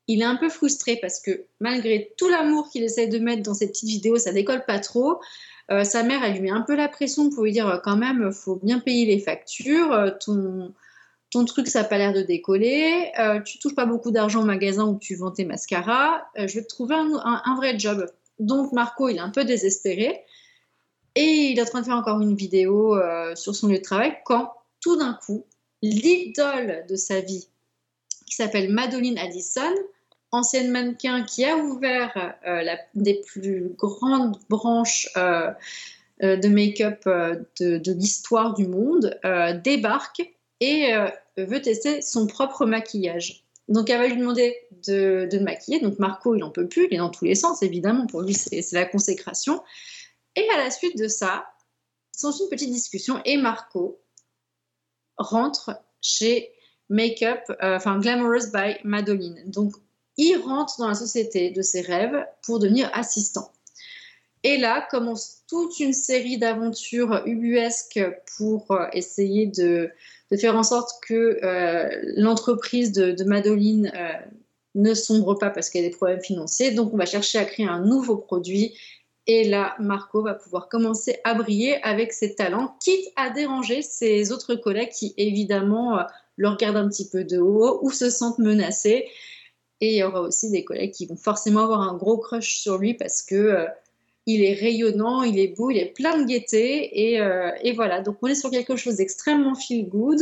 [0.08, 3.54] Il est un peu frustré parce que malgré tout l'amour qu'il essaie de mettre dans
[3.54, 5.22] ces petites vidéos, ça décolle pas trop.
[5.70, 7.96] Euh, sa mère, elle lui met un peu la pression pour lui dire euh, quand
[7.96, 9.94] même, faut bien payer les factures.
[9.94, 13.10] euh, ton, truc, ça n'a pas l'air de décoller.
[13.20, 16.24] euh, tu touches pas beaucoup d'argent au magasin où tu vends tes mascaras.
[16.36, 18.06] je vais te trouver un- un vrai job.
[18.40, 20.20] Donc Marco, il est un peu désespéré.
[21.16, 23.84] Et il est en train de faire encore une vidéo euh, sur son lieu de
[23.84, 25.46] travail quand tout d'un coup,
[25.82, 27.48] l'idole de sa vie,
[28.26, 29.76] qui s'appelle Madeline Addison,
[30.32, 35.52] ancienne mannequin qui a ouvert euh, la, des plus grandes branches euh,
[36.22, 37.04] de make-up
[37.60, 39.20] de, de l'histoire du monde,
[39.64, 40.22] débarque
[40.60, 40.94] et
[41.36, 43.44] veut tester son propre maquillage.
[43.70, 44.56] Donc elle va lui demander
[44.88, 45.80] de, de le maquiller.
[45.80, 48.06] Donc Marco, il n'en peut plus, il est dans tous les sens, évidemment.
[48.06, 49.64] Pour lui, c'est la consécration.
[50.36, 51.46] Et à la suite de ça,
[52.12, 54.02] sans une petite discussion, et Marco
[55.18, 56.52] rentre chez
[56.90, 59.44] Makeup, euh, enfin Glamorous by Madeline.
[59.46, 59.74] Donc
[60.18, 63.52] il rentre dans la société de ses rêves pour devenir assistant.
[64.44, 68.04] Et là commence toute une série d'aventures ubuesques
[68.38, 69.90] pour euh, essayer de,
[70.40, 73.92] faire en sorte que euh, l'entreprise de, de Madeline
[74.76, 76.72] ne sombre pas parce qu'elle a des problèmes financiers.
[76.72, 78.74] Donc on va chercher à créer un nouveau produit.
[79.28, 84.32] Et là, Marco va pouvoir commencer à briller avec ses talents, quitte à déranger ses
[84.32, 86.04] autres collègues qui, évidemment, euh,
[86.38, 89.08] le regardent un petit peu de haut ou se sentent menacés.
[89.80, 92.78] Et il y aura aussi des collègues qui vont forcément avoir un gros crush sur
[92.78, 93.66] lui parce que euh,
[94.26, 97.12] il est rayonnant, il est beau, il est plein de gaieté.
[97.14, 100.22] Et, euh, voilà, donc on est sur quelque chose d'extrêmement feel good.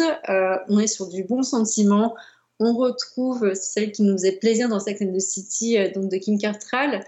[0.67, 2.15] on est sur du bon sentiment.
[2.59, 6.37] On retrouve celle qui nous faisait plaisir dans Sex and the City, donc de Kim
[6.37, 7.05] Cattrall,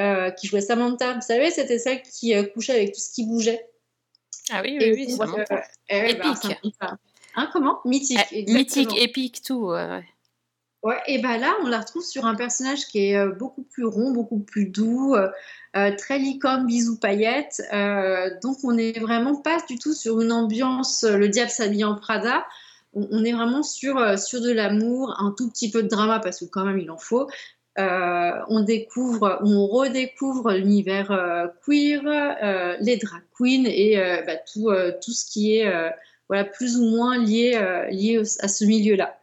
[0.00, 1.14] euh, qui jouait Samantha.
[1.14, 3.66] Vous savez, c'était celle qui euh, couchait avec tout ce qui bougeait.
[4.50, 5.38] Ah oui, oui, oui, monte.
[5.50, 5.56] euh,
[5.88, 6.36] eh bah, Épique.
[6.36, 6.98] Samantha.
[7.34, 7.80] Hein, comment?
[7.84, 8.18] Mythique.
[8.20, 9.66] Ah, Mythique, épique, tout.
[9.66, 10.02] ouais,
[10.82, 10.98] ouais.
[11.06, 14.38] Et ben là, on la retrouve sur un personnage qui est beaucoup plus rond, beaucoup
[14.38, 17.60] plus doux, euh, très licorne, bisous, paillettes.
[17.72, 21.96] Euh, donc, on n'est vraiment pas du tout sur une ambiance le diable s'habille en
[21.96, 22.46] Prada.
[22.94, 26.38] On, on est vraiment sur, sur de l'amour, un tout petit peu de drama parce
[26.40, 27.28] que quand même il en faut.
[27.78, 35.12] Euh, on découvre, on redécouvre l'univers euh, queer, euh, les drag queens et bah, tout,
[35.12, 35.70] ce qui est
[36.28, 39.18] voilà, plus ou moins lié, à ce milieu-là.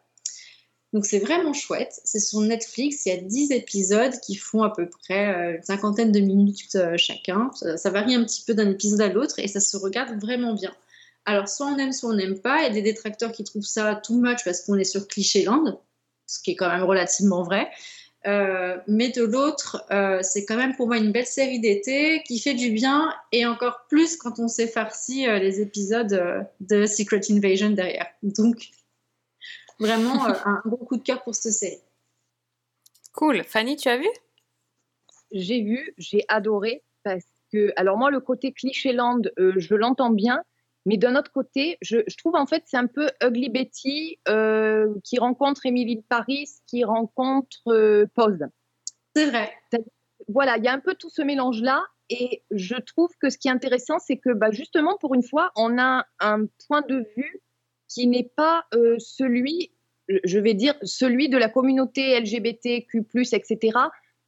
[0.93, 1.99] Donc c'est vraiment chouette.
[2.03, 3.07] C'est sur Netflix.
[3.07, 7.49] Il y a 10 épisodes qui font à peu près une cinquantaine de minutes chacun.
[7.55, 10.53] Ça, ça varie un petit peu d'un épisode à l'autre et ça se regarde vraiment
[10.53, 10.71] bien.
[11.25, 12.59] Alors soit on aime, soit on n'aime pas.
[12.59, 15.81] Il y a des détracteurs qui trouvent ça too much parce qu'on est sur Clichéland,
[16.27, 17.71] ce qui est quand même relativement vrai.
[18.25, 22.39] Euh, mais de l'autre, euh, c'est quand même pour moi une belle série d'été qui
[22.39, 26.85] fait du bien et encore plus quand on s'est farci euh, les épisodes euh, de
[26.85, 28.07] Secret Invasion derrière.
[28.21, 28.69] Donc
[29.79, 31.81] vraiment euh, un gros coup de cœur pour cette série.
[33.11, 33.43] Cool.
[33.43, 34.07] Fanny, tu as vu?
[35.31, 40.43] J'ai vu, j'ai adoré parce que, alors moi, le côté Clichéland, euh, je l'entends bien,
[40.85, 44.93] mais d'un autre côté, je, je trouve en fait c'est un peu Ugly Betty euh,
[45.03, 48.45] qui rencontre Emily de Paris, qui rencontre euh, Pose.
[49.15, 49.51] C'est vrai.
[50.27, 51.83] Voilà, il y a un peu tout ce mélange-là.
[52.09, 55.51] Et je trouve que ce qui est intéressant, c'est que bah, justement, pour une fois,
[55.55, 57.41] on a un point de vue
[57.87, 59.71] qui n'est pas euh, celui,
[60.09, 63.77] je vais dire, celui de la communauté LGBTQ, etc.,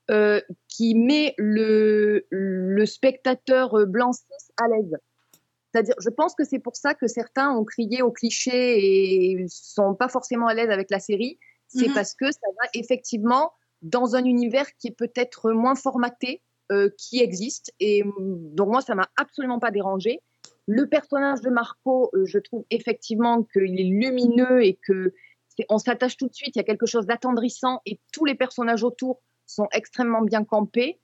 [0.09, 4.11] euh, qui met le, le spectateur blanc
[4.57, 4.97] à l'aise.
[5.75, 9.93] C'est-à-dire, je pense que c'est pour ça que certains ont crié au cliché et sont
[9.93, 11.37] pas forcément à l'aise avec la série.
[11.67, 11.93] C'est Mhm.
[11.93, 17.19] parce que ça va effectivement dans un univers qui est peut-être moins formaté euh, qui
[17.19, 17.73] existe.
[17.81, 20.21] Et mm, donc moi, ça m'a absolument pas dérangé.
[20.65, 25.13] Le personnage de Marco, euh, je trouve effectivement qu'il est lumineux et que
[25.67, 26.55] on s'attache tout de suite.
[26.55, 30.99] Il y a quelque chose d'attendrissant et tous les personnages autour sont extrêmement bien campés.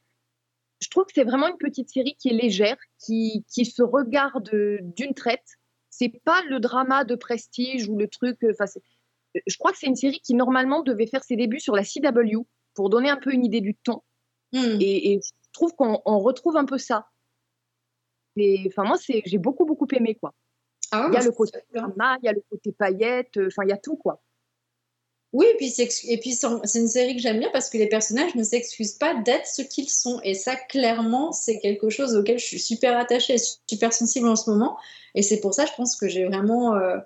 [0.81, 4.49] Je trouve que c'est vraiment une petite série qui est légère, qui, qui se regarde
[4.53, 5.45] euh, d'une traite.
[5.89, 8.43] C'est pas le drama de prestige ou le truc.
[8.43, 8.81] euh, Enfin, c'est-
[9.47, 12.45] je crois que c'est une série qui normalement devait faire ses débuts sur la CW
[12.73, 14.01] pour donner un peu une idée du ton.
[14.53, 14.77] Hmm.
[14.81, 17.07] Et, et je trouve qu'on on retrouve un peu ça.
[18.67, 20.33] Enfin, moi, j'ai beaucoup, beaucoup aimé, quoi.
[20.91, 21.83] Ah Il y a le côté bien.
[21.87, 24.21] drama, il y a le côté paillettes, euh, enfin, il y a tout, quoi.
[25.33, 25.87] Oui, et puis c'est
[26.79, 29.89] une série que j'aime bien parce que les personnages ne s'excusent pas d'être ce qu'ils
[29.89, 30.19] sont.
[30.23, 34.35] Et ça, clairement, c'est quelque chose auquel je suis super attachée et super sensible en
[34.35, 34.77] ce moment.
[35.15, 36.97] Et c'est pour ça, je pense que j'ai vraiment euh,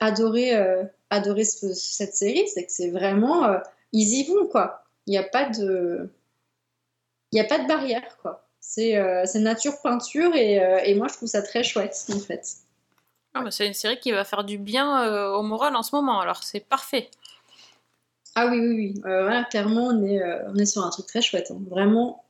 [0.00, 2.48] adoré, euh, adoré ce- cette série.
[2.48, 3.44] C'est que c'est vraiment.
[3.44, 3.58] euh,
[3.92, 4.82] ils y vont, quoi.
[5.06, 6.10] Il n'y a pas de.
[7.32, 8.46] Il n'y a pas de barrière, quoi.
[8.60, 10.54] C'est euh, nature peinture et,
[10.84, 12.46] et moi, je trouve ça très chouette, en fait.
[13.34, 16.20] Ah, bah, c'est une série qui va faire du bien au moral en ce moment,
[16.20, 17.10] alors c'est parfait.
[18.40, 19.02] Ah oui, oui, oui.
[19.04, 21.50] Euh, voilà, clairement, on est, euh, on est sur un truc très chouette.
[21.50, 21.58] hein.
[21.68, 22.24] Vraiment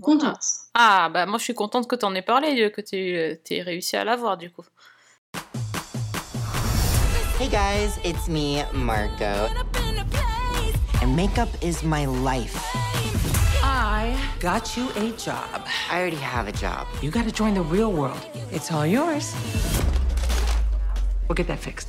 [0.00, 0.42] contente.
[0.72, 3.62] Ah, bah moi je suis contente que tu en aies parlé, euh, que tu aies
[3.62, 4.64] réussi à l'avoir du coup.
[7.38, 9.50] Hey guys, it's me, Marco.
[11.02, 12.56] And makeup is my life.
[13.62, 15.66] I got you a job.
[15.90, 16.86] I already have a job.
[17.02, 18.24] You gotta join the real world.
[18.52, 19.34] It's all yours.
[21.28, 21.88] We'll get that fixed.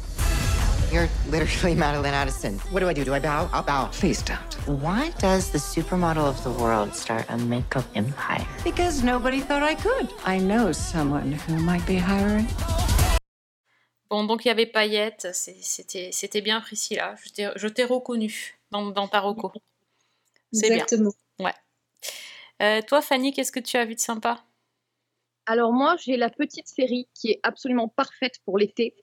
[0.91, 2.59] You're literally Madeline Addison.
[2.71, 3.03] What do I do?
[3.05, 3.49] Do I bow?
[3.53, 3.89] I'll bow.
[3.93, 4.53] Please don't.
[4.81, 8.45] Why does the supermodel of the world start a makeup empire?
[8.63, 10.09] Because nobody thought I could.
[10.25, 12.47] I know someone who might be hiring.
[14.09, 15.61] Bon, donc il y avait Paillette, c'est-
[16.11, 19.53] c'était bien Priscilla, je t'ai- je t'ai reconnu dans, dans ta reco.
[20.51, 20.83] C'est bien.
[20.83, 21.11] Exactement.
[22.61, 24.43] Euh, toi Fanny, qu'est-ce que tu as vu de sympa?
[25.47, 28.93] Alors moi, j'ai la petite série qui est absolument parfaite pour l'été.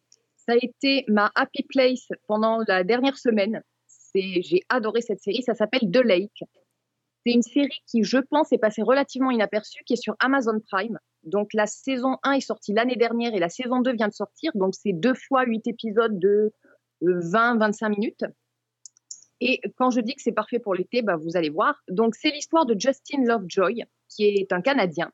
[0.48, 3.62] Ça a été ma happy place pendant la dernière semaine.
[4.14, 5.42] J'ai adoré cette série.
[5.42, 6.42] Ça s'appelle The Lake.
[7.26, 10.98] C'est une série qui, je pense, est passée relativement inaperçue, qui est sur Amazon Prime.
[11.22, 14.50] Donc la saison 1 est sortie l'année dernière et la saison 2 vient de sortir.
[14.54, 16.50] Donc c'est deux fois huit épisodes de
[17.02, 18.24] 20-25 minutes.
[19.42, 21.78] Et quand je dis que c'est parfait pour l'été, bah, vous allez voir.
[21.90, 25.12] Donc c'est l'histoire de Justin Lovejoy, qui est un Canadien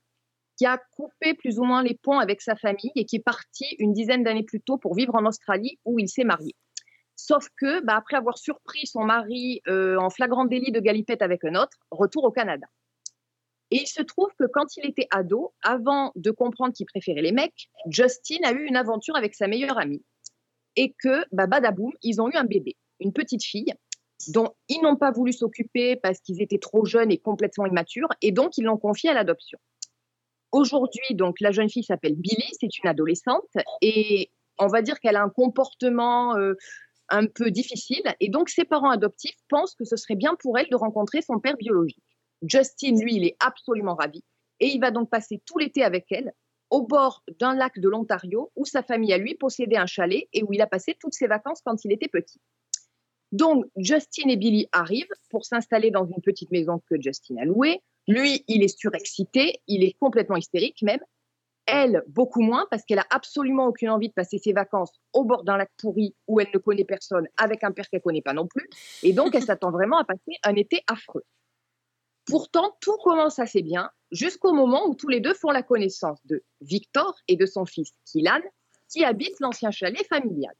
[0.56, 3.66] qui a coupé plus ou moins les ponts avec sa famille et qui est parti
[3.78, 6.54] une dizaine d'années plus tôt pour vivre en Australie où il s'est marié.
[7.16, 11.44] Sauf que, bah, après avoir surpris son mari euh, en flagrant délit de galipette avec
[11.44, 12.66] un autre, retour au Canada.
[13.70, 17.32] Et il se trouve que quand il était ado, avant de comprendre qu'il préférait les
[17.32, 20.04] mecs, Justin a eu une aventure avec sa meilleure amie.
[20.76, 23.72] Et que, bah, badaboum, ils ont eu un bébé, une petite fille,
[24.28, 28.32] dont ils n'ont pas voulu s'occuper parce qu'ils étaient trop jeunes et complètement immatures, et
[28.32, 29.58] donc ils l'ont confiée à l'adoption.
[30.54, 35.16] Aujourd'hui, donc, la jeune fille s'appelle Billy, c'est une adolescente, et on va dire qu'elle
[35.16, 36.54] a un comportement euh,
[37.08, 40.68] un peu difficile, et donc ses parents adoptifs pensent que ce serait bien pour elle
[40.70, 42.04] de rencontrer son père biologique.
[42.42, 44.22] Justin, lui, il est absolument ravi,
[44.60, 46.32] et il va donc passer tout l'été avec elle,
[46.70, 50.44] au bord d'un lac de l'Ontario, où sa famille à lui possédait un chalet et
[50.44, 52.40] où il a passé toutes ses vacances quand il était petit.
[53.32, 57.82] Donc, Justin et Billy arrivent pour s'installer dans une petite maison que Justin a louée.
[58.06, 61.00] Lui, il est surexcité, il est complètement hystérique même.
[61.66, 65.44] Elle, beaucoup moins, parce qu'elle a absolument aucune envie de passer ses vacances au bord
[65.44, 68.46] d'un lac pourri où elle ne connaît personne, avec un père qu'elle connaît pas non
[68.46, 68.68] plus.
[69.02, 71.24] Et donc, elle s'attend vraiment à passer un été affreux.
[72.26, 76.42] Pourtant, tout commence assez bien, jusqu'au moment où tous les deux font la connaissance de
[76.60, 78.40] Victor et de son fils Kylan,
[78.88, 80.54] qui habitent l'ancien chalet familial.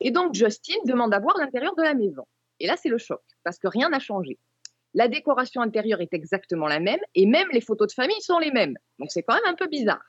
[0.00, 2.24] Et donc, Justin demande à voir l'intérieur de la maison.
[2.60, 4.38] Et là, c'est le choc, parce que rien n'a changé.
[4.94, 8.50] La décoration intérieure est exactement la même, et même les photos de famille sont les
[8.50, 8.76] mêmes.
[8.98, 10.04] Donc, c'est quand même un peu bizarre.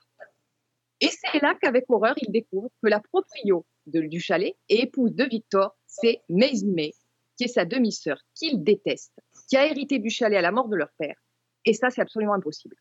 [1.00, 5.24] Et c'est là qu'avec horreur, il découvre que la proprio du chalet et épouse de
[5.24, 6.92] Victor, c'est May,
[7.36, 9.12] qui est sa demi-sœur, qu'il déteste,
[9.48, 11.16] qui a hérité du chalet à la mort de leur père.
[11.64, 12.76] Et ça, c'est absolument impossible.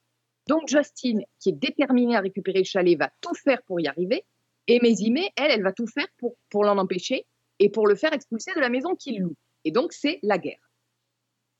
[0.48, 4.26] Donc, Justine, qui est déterminée à récupérer le chalet, va tout faire pour y arriver.
[4.68, 6.08] Et May, elle, elle va tout faire
[6.50, 7.26] pour l'en empêcher
[7.60, 9.36] et pour le faire expulser de la maison qu'il loue.
[9.64, 10.69] Et donc, c'est la guerre.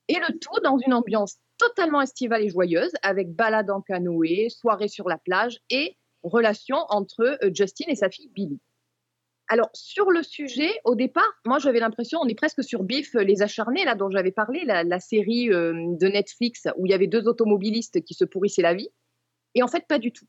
[0.10, 4.88] Et le tout dans une ambiance totalement estivale et joyeuse, avec balade en canoë, soirée
[4.88, 8.60] sur la plage et relation entre euh, Justin et sa fille Billy.
[9.48, 13.24] Alors, sur le sujet, au départ, moi j'avais l'impression, on est presque sur Biff, euh,
[13.24, 17.08] les acharnés, là dont j'avais parlé, la, série euh, de Netflix où il y avait
[17.08, 18.90] deux automobilistes qui se pourrissaient la vie.
[19.56, 20.26] Et en fait, pas du tout.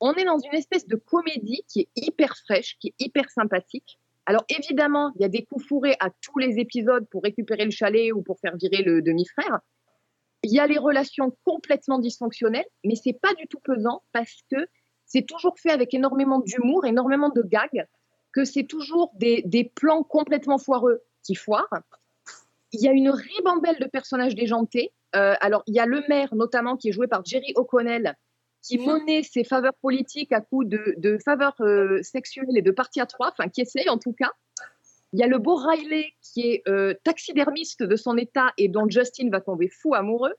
[0.00, 3.98] On est dans une espèce de comédie qui est hyper fraîche, qui est hyper sympathique.
[4.30, 7.72] Alors évidemment, il y a des coups fourrés à tous les épisodes pour récupérer le
[7.72, 9.58] chalet ou pour faire virer le demi-frère.
[10.44, 14.68] Il y a les relations complètement dysfonctionnelles, mais c'est pas du tout pesant parce que
[15.04, 17.88] c'est toujours fait avec énormément d'humour, énormément de gags,
[18.32, 21.80] que c'est toujours des, des plans complètement foireux qui foirent.
[22.70, 24.92] Il y a une ribambelle de personnages déjantés.
[25.16, 28.14] Euh, alors, il y a le maire, notamment, qui est joué par Jerry O'Connell,
[28.62, 33.06] qui monnaie ses faveurs politiques à coups de, faveurs euh, sexuelles et de parties à
[33.06, 34.30] trois, enfin, qui essaye en tout cas.
[35.12, 38.88] Il y a le beau Riley, qui est euh, taxidermiste de son état et dont
[38.88, 40.34] Justin va tomber fou amoureux.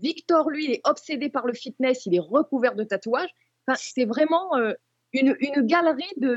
[0.00, 3.34] Victor, lui, est obsédé par le fitness, il est recouvert de tatouages.
[3.66, 4.72] Enfin, c'est vraiment euh,
[5.12, 6.36] une, galerie de,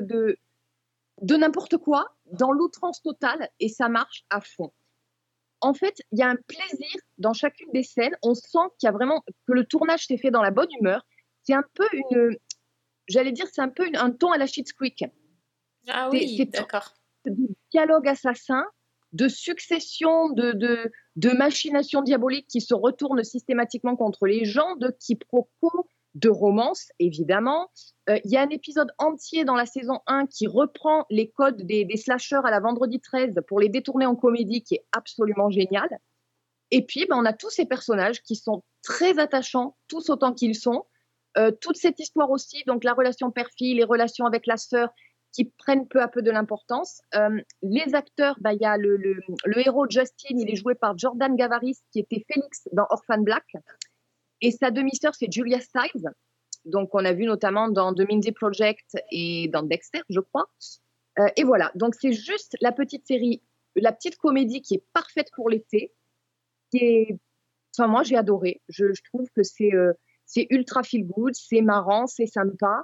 [1.22, 4.72] de n'importe quoi dans l'outrance totale et ça marche à fond
[5.62, 8.16] en fait, il y a un plaisir dans chacune des scènes.
[8.24, 11.06] On sent qu'il y a vraiment que le tournage s'est fait dans la bonne humeur.
[11.44, 12.38] C'est un peu une,
[13.08, 15.06] j'allais dire, c'est un peu une, un ton à la Schitt's Creek.
[15.88, 16.94] Ah oui, d'accord.
[17.26, 17.36] De
[17.72, 18.66] dialogue assassin,
[19.14, 24.90] de succession de, de, de, machinations diaboliques qui se retournent systématiquement contre les gens, de
[24.90, 27.70] quiproquos, de romance, évidemment.
[28.10, 31.62] Euh, il y a un épisode entier dans la saison 1 qui reprend les codes
[31.64, 35.90] des, slashers à la vendredi 13 pour les détourner en comédie, qui est absolument génial.
[36.72, 40.56] Et puis, ben, on a tous ces personnages qui sont très attachants, tous autant qu'ils
[40.56, 40.86] sont.
[41.38, 44.90] Euh, toute cette histoire aussi, donc la relation père-fille, les relations avec la sœur,
[45.32, 47.02] qui prennent peu à peu de l'importance.
[47.16, 50.76] Euh, les acteurs, ben, il y a le, le, le, héros Justin, il est joué
[50.76, 53.46] par Jordan Gavaris, qui était Félix dans Orphan Black.
[54.42, 56.10] Et sa demi-sœur, c'est Julia Stiles.
[56.66, 60.48] Donc, on a vu notamment dans The Mindy Project et dans Dexter, je crois.
[61.20, 61.72] Euh, et voilà.
[61.76, 63.42] Donc, c'est juste la petite série,
[63.76, 65.94] la petite comédie qui est parfaite pour l'été.
[66.74, 68.62] Enfin, moi, j'ai adoré.
[68.70, 69.94] Je, trouve que c'est euh,
[70.26, 72.84] c'est ultra feel good, c'est marrant, c'est sympa.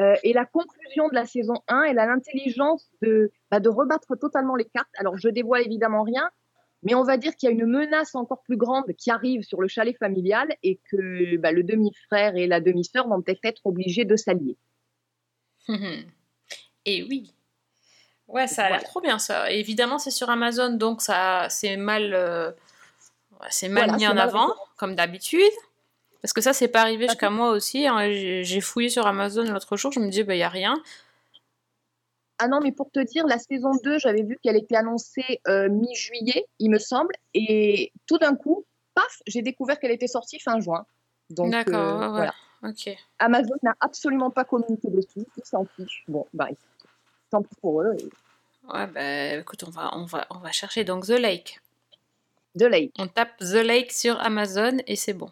[0.00, 4.16] Euh, et la conclusion de la saison 1, elle a l'intelligence de, bah, de rebattre
[4.18, 4.88] totalement les cartes.
[4.96, 6.28] Alors, je dévoile évidemment rien,
[6.82, 9.60] mais on va dire qu'il y a une menace encore plus grande qui arrive sur
[9.60, 14.04] le chalet familial et que bah, le demi-frère et la demi-sœur vont peut-être être obligés
[14.04, 14.56] de s'allier.
[16.86, 17.32] et oui.
[18.28, 19.50] Ouais, ça a l'air trop bien ça.
[19.50, 22.52] Et évidemment, c'est sur Amazon, donc ça c'est mal, euh,
[23.48, 25.40] c'est mal voilà, mis en avant, comme d'habitude.
[26.20, 27.86] Parce que ça, c'est pas arrivé jusqu'à moi aussi.
[27.86, 28.10] Hein.
[28.10, 30.74] J'ai fouillé sur Amazon l'autre jour, je me dis, il bah, n'y a rien.
[32.38, 35.68] Ah non, mais pour te dire, la saison 2, j'avais vu qu'elle était annoncée euh,
[35.68, 37.14] mi-juillet, il me semble.
[37.34, 40.86] Et tout d'un coup, paf, j'ai découvert qu'elle était sortie fin juin.
[41.30, 42.34] D'accord, euh, ouais, voilà.
[42.62, 42.96] ok.
[43.18, 46.04] Amazon n'a absolument pas communiqué dessus, ils s'en fichent.
[46.06, 46.48] Bon, bah,
[47.30, 47.94] tant pis pour eux.
[47.98, 48.08] Et...
[48.72, 51.60] Ouais, bah écoute, on va, on, va, on va chercher donc The Lake.
[52.58, 52.92] The Lake.
[52.98, 55.30] On tape The Lake sur Amazon et c'est bon.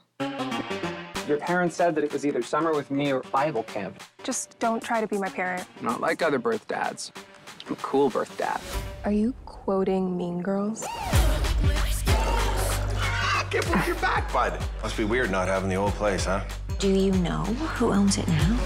[1.26, 4.00] Your parents said that it was either summer with me or Bible camp.
[4.22, 5.66] Just don't try to be my parent.
[5.80, 7.10] Not like other birth dads.
[7.66, 8.60] I'm a cool birth dad.
[9.04, 10.84] Are you quoting Mean Girls?
[12.08, 14.62] Ah, get off your back, bud.
[14.84, 16.44] Must be weird not having the old place, huh?
[16.78, 17.42] Do you know
[17.74, 18.60] who owns it now?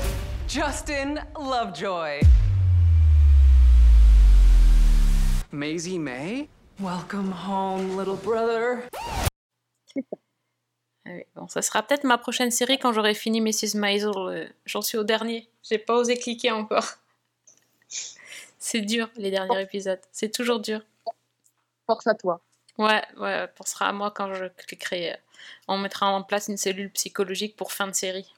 [0.46, 2.20] Justin Lovejoy.
[5.50, 6.50] Maisie May?
[6.78, 8.84] Welcome home, little brother.
[11.34, 13.76] Bon, ça sera peut-être ma prochaine série quand j'aurai fini Mrs.
[13.76, 14.52] Maisel.
[14.66, 15.48] J'en suis au dernier.
[15.62, 16.86] J'ai pas osé cliquer encore.
[18.58, 20.00] C'est dur, les derniers épisodes.
[20.12, 20.80] C'est toujours dur.
[21.86, 22.40] Force à toi.
[22.78, 25.16] Ouais, ouais, pensera à moi quand je cliquerai.
[25.68, 28.32] On mettra en place une cellule psychologique pour fin de série.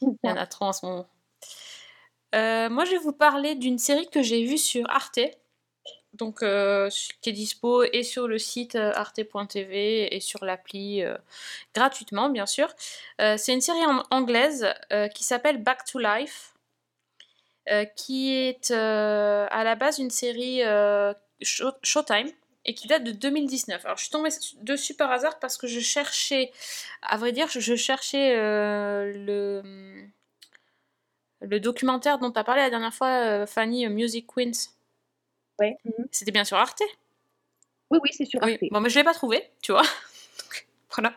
[0.00, 1.06] Il y en a trop en ce moment.
[2.34, 5.20] Euh, moi, je vais vous parler d'une série que j'ai vue sur Arte
[6.14, 6.88] donc euh,
[7.20, 11.16] qui est dispo et sur le site euh, arte.tv et sur l'appli euh,
[11.74, 12.72] gratuitement bien sûr.
[13.18, 14.72] C'est une série anglaise
[15.14, 16.54] qui s'appelle Back to Life,
[17.96, 20.62] qui est à la base une série
[21.42, 22.30] show, Showtime
[22.64, 23.84] et qui date de 2019.
[23.84, 24.30] Alors je suis tombée
[24.62, 26.50] dessus par hasard parce que je cherchais,
[27.02, 29.62] à vrai dire, je cherchais le
[31.40, 34.74] le documentaire dont tu as parlé la dernière fois, Fanny Music Queens.
[35.60, 35.76] Ouais.
[36.10, 36.82] C'était bien sur Arte
[37.90, 38.56] Oui, oui, c'est sur Arte.
[38.60, 38.68] Oui.
[38.70, 39.82] Bon, mais je ne l'ai pas trouvé, tu vois.
[40.40, 41.14] Donc, voilà.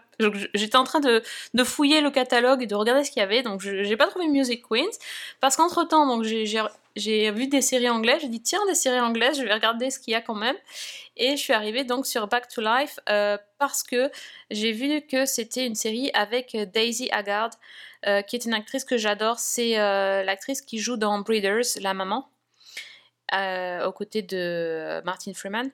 [0.54, 1.24] J'étais en train de,
[1.54, 3.44] de, fouiller le catalogue et de regarder ce qu'il y avait.
[3.44, 4.98] Donc, je n'ai pas trouvé Music Queens.
[5.40, 8.22] Parce qu'entre-temps, j'ai vu des séries anglaises.
[8.22, 10.56] J'ai dit, tiens, des séries anglaises, je vais regarder ce qu'il y a quand même.
[11.16, 14.12] Et je suis arrivée donc sur Back to Life euh, parce que
[14.52, 17.52] j'ai vu que c'était une série avec Daisy Haggard,
[18.06, 19.40] euh, qui est une actrice que j'adore.
[19.40, 22.30] C'est euh, l'actrice qui joue dans Breeders, la maman
[23.34, 25.70] aux côtés de Martin Freeman.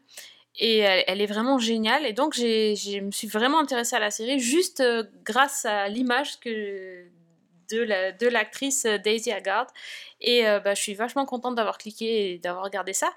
[0.60, 2.06] Et elle, est vraiment géniale.
[2.06, 6.40] Et donc, je me suis vraiment intéressée à la série juste euh, grâce à l'image
[6.42, 9.68] de l'actrice la, Daisy Haggard.
[10.22, 13.12] Et euh, bah, je suis vachement contente d'avoir cliqué et d'avoir regardé ça.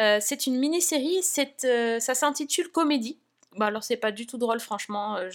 [0.00, 1.20] Euh, c'est une mini-série,
[1.64, 3.18] euh, ça s'intitule Comédie.
[3.56, 5.16] bah alors c'est pas du tout drôle, franchement.
[5.16, 5.30] euh,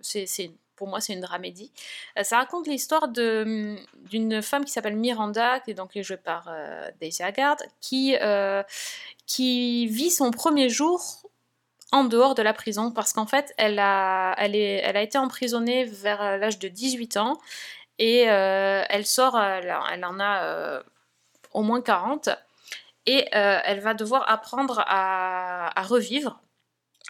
[0.00, 1.70] c'est- pour moi, c'est une dramédie.
[2.18, 3.76] Euh, ça raconte l'histoire de,
[4.10, 8.62] d'une femme qui s'appelle Miranda, qui est donc jouée par euh, Daisy Haggard, qui, euh,
[9.26, 11.22] qui vit son premier jour
[11.92, 15.18] en dehors de la prison parce qu'en fait, elle a, elle, est, elle a été
[15.18, 17.38] emprisonnée vers l'âge de 18 ans
[17.98, 20.82] et elle sort, elle, elle en a
[21.52, 22.30] au moins 40
[23.04, 26.40] et elle va devoir apprendre à, à revivre,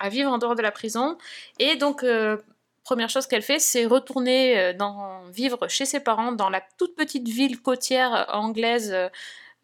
[0.00, 1.16] à vivre en dehors de la prison.
[1.60, 2.04] Et donc,
[2.84, 7.28] première chose qu'elle fait, c'est retourner euh, vivre chez ses parents dans la toute petite
[7.28, 8.94] ville côtière anglaise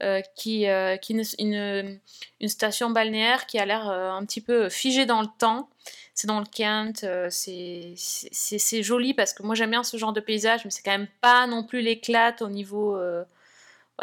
[0.03, 2.01] euh, qui, euh, qui est une,
[2.41, 5.69] une, station balnéaire qui a l'air un petit peu figée dans le temps.
[6.15, 10.65] C'est dans le Kent, c'est joli parce que moi j'aime bien ce genre de paysage,
[10.65, 12.99] mais c'est quand même pas non plus l'éclate au niveau.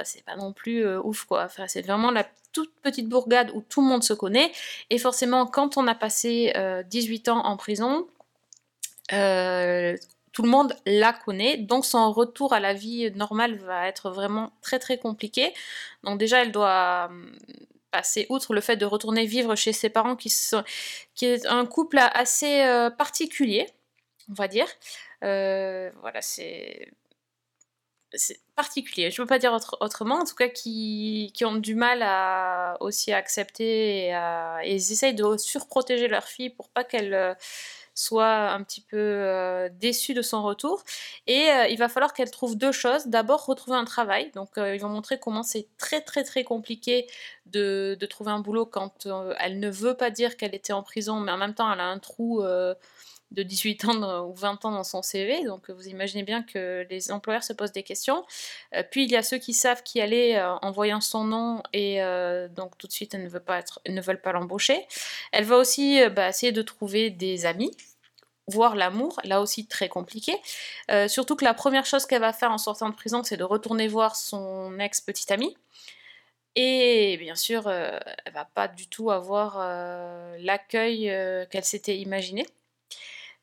[0.04, 1.50] c'est pas non plus ouf quoi.
[1.68, 4.52] C'est vraiment la toute petite bourgade où tout le monde se connaît.
[4.90, 8.08] Et forcément, quand on a passé euh, 18 ans en prison,
[9.14, 9.96] euh,
[10.34, 11.58] tout le monde la connaît.
[11.58, 15.54] Donc son retour à la vie normale va être vraiment très très compliqué.
[16.04, 17.32] Donc déjà, elle doit hum,
[17.92, 20.64] passer outre le fait de retourner vivre chez ses parents qui, sont,
[21.16, 23.68] qui est un couple assez euh, particulier,
[24.30, 24.68] on va dire.
[25.24, 26.92] Euh, voilà, c'est
[28.14, 31.56] c'est particulier, je ne peux pas dire autre- autrement, en tout cas qui, qui ont
[31.56, 34.10] du mal à aussi accepter et,
[34.64, 37.34] et ils essayent de surprotéger leur fille pour pas qu'elle euh,
[37.96, 40.84] soit un petit peu euh, déçue de son retour.
[41.28, 43.08] Et euh, il va falloir qu'elle trouve deux choses.
[43.08, 44.32] D'abord, retrouver un travail.
[44.36, 47.08] Donc, euh, ils vont montrer comment c'est très, très, très compliqué
[47.48, 49.08] de, trouver un boulot quand
[49.40, 51.88] elle ne veut pas dire qu'elle était en prison, mais en même temps, elle a
[51.88, 52.44] un trou
[53.32, 55.44] de 18 ans ou 20 ans dans son CV.
[55.44, 58.24] Donc, vous imaginez bien que les employeurs se posent des questions.
[58.76, 61.62] Euh, puis, il y a ceux qui savent qui aller euh, en voyant son nom
[61.74, 63.30] et euh, donc tout de suite, elles ne
[64.02, 64.88] veulent pas, l'embaucher.
[65.32, 67.76] Elle va aussi euh, bah, essayer de trouver des amis
[68.48, 70.32] voir l'amour, là aussi très compliqué.
[71.08, 73.88] Surtout que la première chose qu'elle va faire en sortant de prison, c'est de retourner
[73.88, 75.58] voir son ex-petite amie.
[76.56, 79.58] Et bien sûr, elle va pas du tout avoir
[80.38, 81.12] l'accueil
[81.50, 82.46] qu'elle s'était imaginé.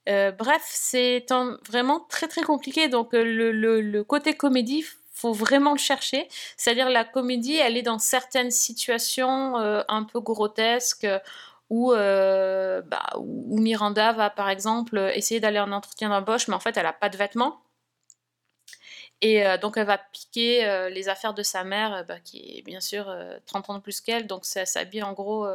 [0.09, 1.25] Euh, bref, c'est
[1.69, 2.89] vraiment très très compliqué.
[2.89, 6.29] Donc euh, le, côté comédie, faut vraiment le chercher.
[6.57, 11.07] C'est-à-dire la comédie, elle est dans certaines situations euh, un peu grotesques
[11.71, 16.77] où, bah, où Miranda va par exemple essayer d'aller en entretien d'embauche, mais en fait
[16.77, 17.63] elle n'a pas de vêtements.
[19.23, 23.09] Et donc elle va piquer les affaires de sa mère, bah, qui est bien sûr
[23.09, 25.47] euh, 30 ans de plus qu'elle, donc ça s'habille en gros,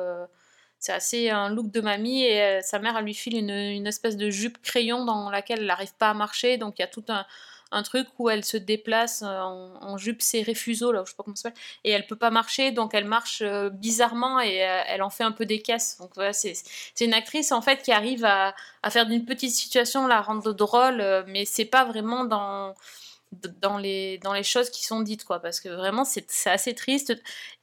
[0.79, 3.87] c'est assez un look de mamie, et euh, sa mère elle lui file une, une
[3.87, 6.87] espèce de jupe crayon dans laquelle elle n'arrive pas à marcher, donc il y a
[6.87, 7.25] tout un,
[7.71, 11.23] un truc où elle se déplace euh, en, jupe serrée fuseau, là, je sais pas
[11.23, 15.01] comment ça s'appelle, et elle peut pas marcher, donc elle marche euh, bizarrement et elle
[15.01, 15.97] en fait un peu des caisses.
[15.99, 16.53] Donc voilà, c'est
[16.93, 20.53] c'est une actrice en fait qui arrive à, à faire d'une petite situation la rendre
[20.53, 22.75] drôle, mais c'est pas vraiment dans
[23.31, 27.13] dans les, dans les choses qui sont dites, quoi, parce que vraiment c'est assez triste,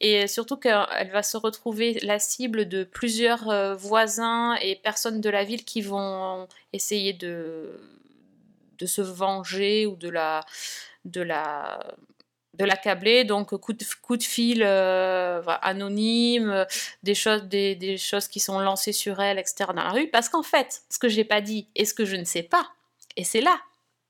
[0.00, 5.30] et surtout qu'elle va se retrouver la cible de plusieurs euh, voisins et personnes de
[5.30, 7.80] la ville qui vont essayer de,
[8.78, 10.44] de se venger ou de la,
[11.06, 11.78] de la,
[12.52, 16.66] de l'accabler, donc coup de, coup de fil euh, anonyme,
[17.02, 19.64] des choses, des, des choses qui sont lancées sur elle, etc.
[19.68, 22.16] dans la rue, parce qu'en fait, ce que j'ai pas dit et ce que je
[22.16, 22.68] ne sais pas,
[23.16, 23.58] et c'est là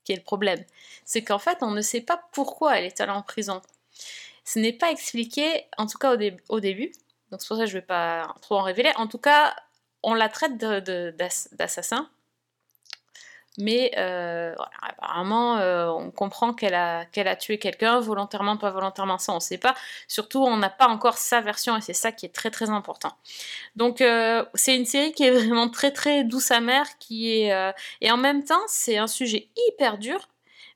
[0.05, 0.63] qui est le problème,
[1.05, 3.61] c'est qu'en fait, on ne sait pas pourquoi elle est allée en prison.
[4.45, 6.91] Ce n'est pas expliqué, en tout cas au, dé- au début,
[7.31, 8.91] donc c'est pour ça que je ne vais pas trop en révéler.
[8.97, 9.55] En tout cas,
[10.03, 12.09] on la traite d'assassin,
[13.57, 19.17] mais euh, apparemment, euh, on comprend qu'elle a, qu'elle a tué quelqu'un, volontairement, pas volontairement,
[19.17, 19.75] ça on ne sait pas.
[20.07, 23.13] Surtout, on n'a pas encore sa version, et c'est ça qui est très très important.
[23.75, 28.11] Donc, euh, c'est une série qui est vraiment très très douce amère, qui est et
[28.11, 30.27] en même temps, c'est un sujet hyper dur,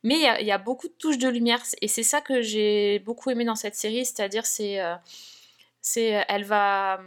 [0.04, 3.00] mais il y y a beaucoup de touches de lumière, et c'est ça que j'ai
[3.00, 4.80] beaucoup aimé dans cette série, c'est-à-dire c'est,
[5.82, 7.02] c'est, elle va,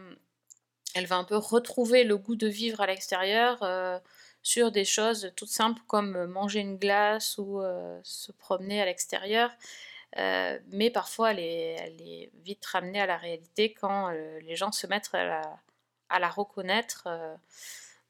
[0.94, 3.62] elle va un peu retrouver le goût de vivre à l'extérieur
[4.42, 8.84] sur des choses toutes simples comme euh, manger une glace ou euh, se promener à
[8.84, 9.50] l'extérieur.
[10.18, 15.10] Euh, mais parfois, elle est, vite ramenée à la réalité quand les gens se mettent
[15.14, 17.08] à la, reconnaître.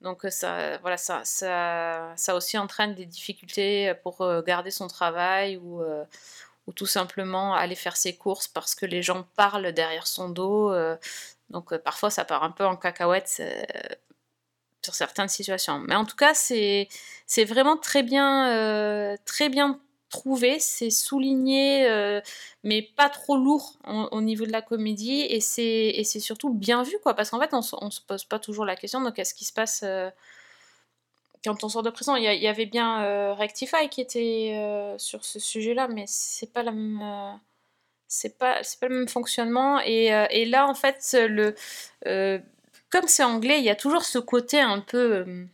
[0.00, 5.80] donc ça, voilà, ça, ça, aussi entraîne des difficultés pour garder son travail ou,
[6.66, 10.74] ou tout simplement aller faire ses courses parce que les gens parlent derrière son dos.
[11.50, 13.40] donc parfois, ça part un peu en cacahuète
[14.84, 15.78] sur certaines situations.
[15.80, 16.88] Mais en tout cas, c'est
[17.44, 19.80] vraiment très bien, euh, très bien
[20.10, 22.20] trouvé, c'est souligné, euh,
[22.64, 26.98] mais pas trop lourd au, au niveau de la comédie, et c'est surtout bien vu,
[27.02, 29.46] quoi, parce qu'en fait, on, on se pose pas toujours la question de qu'est-ce qui
[29.46, 30.10] se passe euh,
[31.44, 32.14] quand on sort de prison?
[32.16, 37.40] Il y, avait bien Rectify qui était sur ce sujet-là, mais c'est pas la même.
[38.06, 39.80] c'est pas, pas le même fonctionnement.
[39.84, 41.56] Et, et là, en fait, le,
[42.92, 45.46] comme c'est anglais, il y a toujours ce côté un peu euh,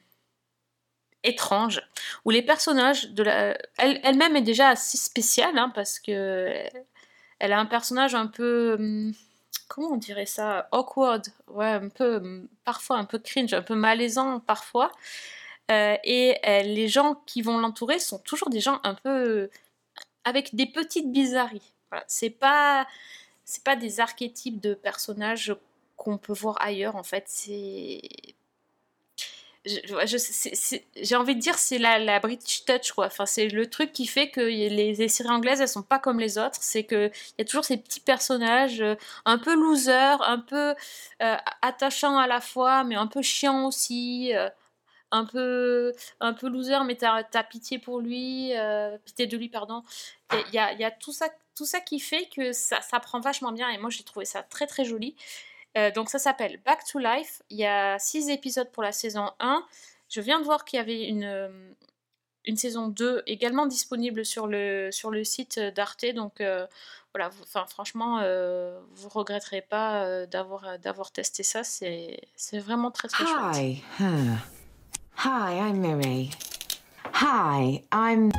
[1.22, 1.80] étrange,
[2.24, 3.57] où les personnages de la...
[3.78, 6.64] Elle, elle-même est déjà assez spéciale, hein, parce que
[7.39, 8.74] elle a un personnage un peu...
[8.78, 9.14] hum,
[9.68, 13.74] Comment on dirait ça Awkward, ouais, un peu, hum, parfois un peu cringe, un peu
[13.74, 14.91] malaisant parfois.
[15.70, 19.51] Euh, et euh, les gens qui vont l'entourer sont toujours des gens un peu
[20.24, 21.74] avec des petites bizarreries.
[22.07, 22.86] C'est pas
[23.45, 25.55] c'est pas des archétypes de personnages
[25.99, 27.24] qu'on peut voir ailleurs en fait.
[27.26, 28.01] C'est
[30.96, 33.07] j'ai envie de dire c'est la, la British touch quoi.
[33.07, 36.38] Enfin c'est le truc qui fait que les, séries anglaises elles sont pas comme les
[36.38, 36.59] autres.
[36.61, 38.94] C'est que il y a toujours ces petits personnages euh,
[39.24, 40.74] un peu losers, un peu
[41.22, 44.34] euh, attachants à la fois, mais un peu chiants aussi.
[44.34, 44.49] euh,
[45.11, 48.53] un peu, un peu loser, mais t'as as pitié pour lui,
[49.07, 49.82] pitié de lui, pardon.
[50.49, 53.18] Il y a, y a tout, ça, tout ça qui fait que ça, ça prend
[53.18, 55.16] vachement bien, et moi j'ai trouvé ça très très joli.
[55.77, 57.43] Euh, donc ça s'appelle Back to Life.
[57.51, 59.62] Il y a 6 épisodes pour la saison 1.
[60.09, 61.49] Je viens de voir qu'il y avait une, euh,
[62.47, 66.07] une saison 2 également disponible sur le, sur le site d'Arte.
[66.14, 66.66] Donc euh,
[67.14, 71.62] voilà, vous- enfin, franchement, euh, vous regretterez pas euh, d'avoir d'avoir testé ça.
[71.64, 73.57] C'est c'est vraiment très très chouette.
[73.57, 73.83] Hi.
[74.01, 74.37] Huh.
[75.25, 76.31] Hi, I'm Mary.
[77.12, 78.31] Hi, I'm.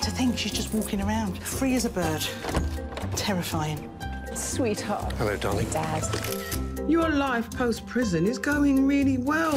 [0.00, 2.22] To think she's just walking around, free as a bird.
[3.16, 3.78] Terrifying.
[4.36, 5.12] Sweetheart.
[5.18, 5.66] Hello, darling.
[5.70, 6.04] Dad.
[6.88, 9.52] Your life post prison is going really well.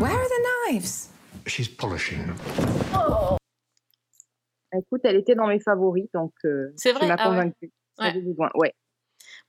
[0.00, 0.42] Where are the
[0.72, 1.10] knives?
[1.46, 2.36] She's polishing them.
[4.76, 7.36] Écoute, elle était dans mes favoris, donc euh, C'est tu vrai m'as Ah ouais.
[7.36, 7.72] convaincue.
[8.00, 8.06] Ouais.
[8.08, 8.50] J'avais besoin.
[8.56, 8.74] Ouais.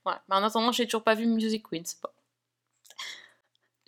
[0.06, 1.84] Ouais, mais en attendant, j'ai toujours pas vu Music Queen.
[1.84, 2.14] c'est pas-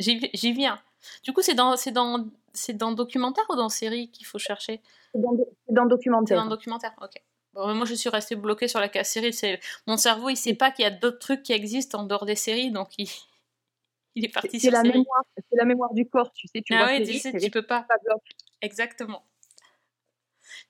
[0.01, 0.81] J'y j'y viens.
[1.23, 4.81] Du coup, c'est dans, c'est dans, c'est dans documentaire ou dans série qu'il faut chercher?
[5.15, 6.37] C'est dans, c'est dans C'est documentaire.
[6.39, 7.23] dans documentaire, ok.
[7.59, 9.33] Moi, je suis restée bloquée sur la case série.
[9.33, 12.25] C'est mon cerveau, il sait pas qu'il y a d'autres trucs qui existent en dehors
[12.25, 13.09] des séries, donc il,
[14.15, 14.99] il est parti C'est sur la série.
[14.99, 16.63] mémoire, c'est la mémoire du corps, tu sais.
[16.63, 17.87] Tu Ah vois ouais, série, tu sais, tu peux pas.
[18.63, 19.25] Exactement.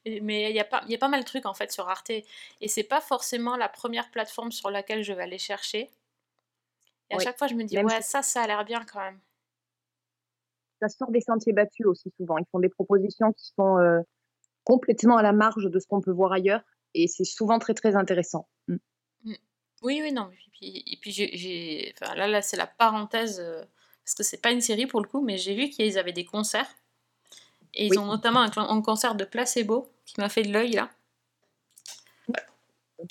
[0.06, 1.88] Mais il y, a pas- il y a pas mal de trucs en fait sur
[1.88, 2.10] Arte.
[2.10, 5.90] Et c'est pas forcément la première plateforme sur laquelle je vais aller chercher.
[7.10, 7.24] Et à Oui.
[7.24, 9.18] chaque fois, je me dis, Même ouais, si- ça, ça a l'air bien quand même.
[10.80, 12.38] Ça sort des sentiers battus aussi souvent.
[12.38, 14.00] Ils font des propositions qui sont euh,
[14.64, 16.62] complètement à la marge de ce qu'on peut voir ailleurs,
[16.94, 18.48] et c'est souvent très très intéressant.
[18.68, 18.76] Mm.
[19.82, 20.30] Oui, oui, non.
[20.30, 23.64] Et puis, et puis j'ai, enfin, là, là c'est la parenthèse, euh,
[24.04, 26.24] parce que c'est pas une série pour le coup, mais j'ai vu qu'ils avaient des
[26.24, 26.68] concerts.
[27.74, 27.98] Et ils Oui.
[27.98, 30.90] ont notamment un, un concert de Placebo qui m'a fait de l'œil là.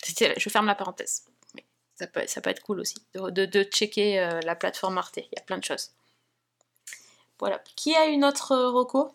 [0.10, 1.26] Je ferme la parenthèse.
[1.56, 1.64] Mais
[1.96, 5.18] ça, peut, ça peut être cool aussi de, de, de checker euh, la plateforme Arte.
[5.18, 5.92] Il y a plein de choses.
[7.40, 7.62] Voilà.
[7.76, 9.14] Qui a une autre euh, reco?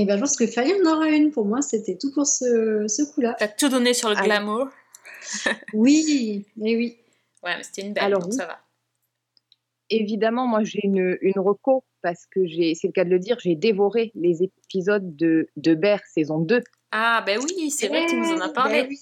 [0.00, 1.60] Et ben, je pense que Fanny en aura une pour moi.
[1.62, 3.36] C'était tout pour ce, ce coup-là.
[3.38, 4.68] T'as tout donné sur le glamour.
[5.74, 6.96] Oui, et oui.
[7.44, 8.36] Ouais, mais c'était une belle, Alors donc oui.
[8.36, 8.58] ça va.
[9.90, 13.36] Évidemment, moi j'ai une, une reco parce que j'ai, c'est le cas de le dire,
[13.40, 16.62] j'ai dévoré les épisodes de, de Bear saison 2.
[16.92, 18.82] Ah, ben oui, c'est vrai que tu nous en as Eh, parlé.
[18.82, 18.98] ben oui.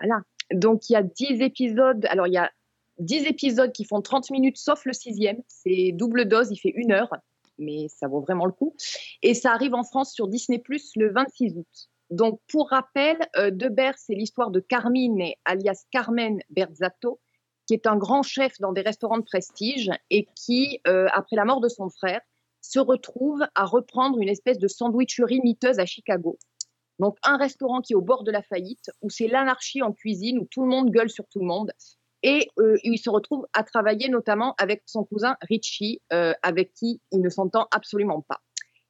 [0.00, 0.20] Voilà.
[0.52, 2.06] Donc il y a 10 épisodes.
[2.08, 2.50] Alors il y a
[2.98, 5.38] 10 épisodes qui font 30 minutes, sauf le sixième.
[5.48, 7.12] C'est double dose, il fait une heure,
[7.58, 8.74] mais ça vaut vraiment le coup.
[9.22, 11.88] Et ça arrive en France sur Disney Plus le 26 août.
[12.10, 17.20] Donc pour rappel, euh, De Bear, c'est l'histoire de Carmine, alias Carmen Berzatto,
[17.66, 21.44] qui est un grand chef dans des restaurants de prestige et qui, euh, après la
[21.44, 22.20] mort de son frère,
[22.60, 26.38] se retrouve à reprendre une espèce de sandwicherie miteuse à Chicago.
[26.98, 30.38] Donc un restaurant qui est au bord de la faillite, où c'est l'anarchie en cuisine,
[30.38, 31.72] où tout le monde gueule sur tout le monde.
[32.28, 37.00] Et euh, il se retrouve à travailler notamment avec son cousin Richie, euh, avec qui
[37.12, 38.40] il ne s'entend absolument pas.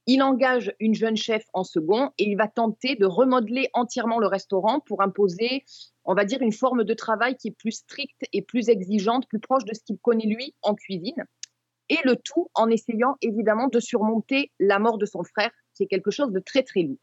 [0.07, 4.27] Il engage une jeune chef en second et il va tenter de remodeler entièrement le
[4.27, 5.65] restaurant pour imposer,
[6.07, 9.41] on va dire, une forme de travail qui est plus stricte et plus exigeante, plus
[9.41, 11.27] proche de ce qu'il connaît lui en cuisine.
[11.91, 15.89] Et le tout en essayant évidemment de surmonter la mort de son frère, qui est
[15.89, 16.97] quelque chose de très très lourd.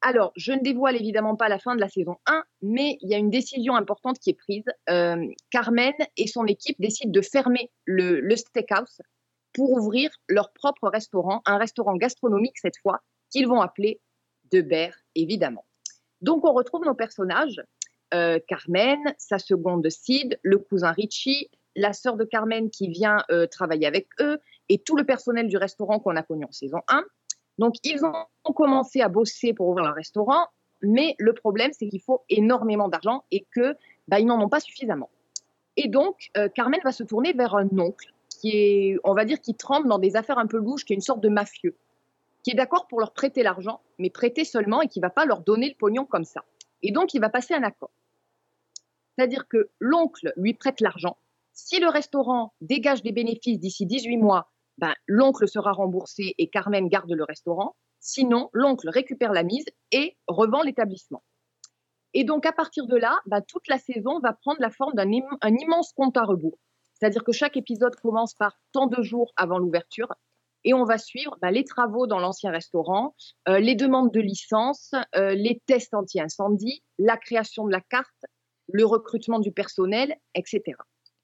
[0.00, 3.14] Alors, je ne dévoile évidemment pas la fin de la saison 1, mais il y
[3.14, 4.64] a une décision importante qui est prise.
[4.88, 9.00] Euh, Carmen et son équipe décident de fermer le, steakhouse
[9.52, 14.00] pour ouvrir leur propre restaurant, un restaurant gastronomique cette fois, qu'ils vont appeler
[14.52, 15.66] De Bear, évidemment.
[16.20, 17.60] Donc, on retrouve nos personnages
[18.14, 23.46] euh, Carmen, sa seconde Sid, le cousin Richie, la sœur de Carmen qui vient euh,
[23.46, 24.38] travailler avec eux,
[24.68, 27.04] et tout le personnel du restaurant qu'on a connu en saison 1.
[27.58, 30.46] Donc, ils ont commencé à bosser pour ouvrir leur restaurant,
[30.82, 34.60] mais le problème, c'est qu'il faut énormément d'argent et que bah, ils n'en ont pas
[34.60, 35.10] suffisamment.
[35.76, 39.40] Et donc, euh, Carmen va se tourner vers un oncle qui est, on va dire,
[39.40, 41.76] qui tremble dans des affaires un peu louches, qui est une sorte de mafieux,
[42.44, 45.40] qui est d'accord pour leur prêter l'argent, mais prêter seulement et qui va pas leur
[45.40, 46.44] donner le pognon comme ça.
[46.82, 47.90] Et donc, il va passer un accord.
[49.16, 51.16] C'est-à-dire que l'oncle lui prête l'argent.
[51.52, 54.48] Si le restaurant dégage des bénéfices d'ici 18 mois,
[54.78, 57.76] ben, l'oncle sera remboursé et Carmen garde le restaurant.
[58.00, 61.22] Sinon, l'oncle récupère la mise et revend l'établissement.
[62.14, 65.12] Et donc, à partir de là, ben, toute la saison va prendre la forme d'un
[65.12, 66.58] im- un immense compte à rebours.
[66.94, 70.08] C'est-à-dire que chaque épisode commence par tant de jours avant l'ouverture
[70.64, 73.14] et on va suivre ben, les travaux dans l'ancien restaurant,
[73.48, 78.24] euh, les demandes de licence, euh, les tests anti-incendie, la création de la carte,
[78.72, 80.62] le recrutement du personnel, etc.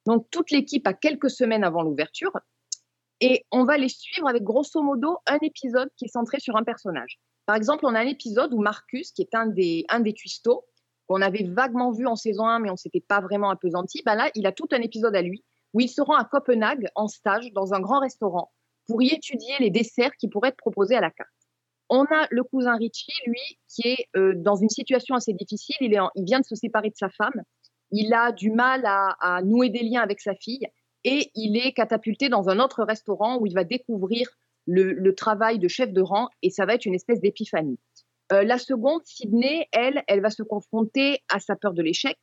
[0.06, 2.32] Donc, toute l'équipe a quelques semaines avant l'ouverture
[3.20, 6.64] et on va les suivre avec grosso modo un épisode qui est centré sur un
[6.64, 7.18] personnage.
[7.46, 10.64] Par exemple, on a un épisode où Marcus, qui est un des, un des cuistots,
[11.06, 14.14] qu'on avait vaguement vu en saison 1, mais on ne s'était pas vraiment appesanti, ben
[14.14, 15.44] là, il a tout un épisode à lui,
[15.74, 18.52] où il se rend à Copenhague en stage dans un grand restaurant
[18.86, 21.28] pour y étudier les desserts qui pourraient être proposés à la carte.
[21.90, 25.76] On a le cousin Richie, lui, qui est euh, dans une situation assez difficile.
[25.80, 27.42] Il, est il vient de se séparer de sa femme.
[27.90, 30.66] Il a du mal à nouer des liens avec sa fille
[31.04, 34.28] et il est catapulté dans un autre restaurant où il va découvrir
[34.66, 37.78] le, travail de chef de rang et ça va être une espèce d'épiphanie.
[38.32, 42.16] Euh, la seconde, Sydney, elle, elle va se confronter à sa peur de l'échec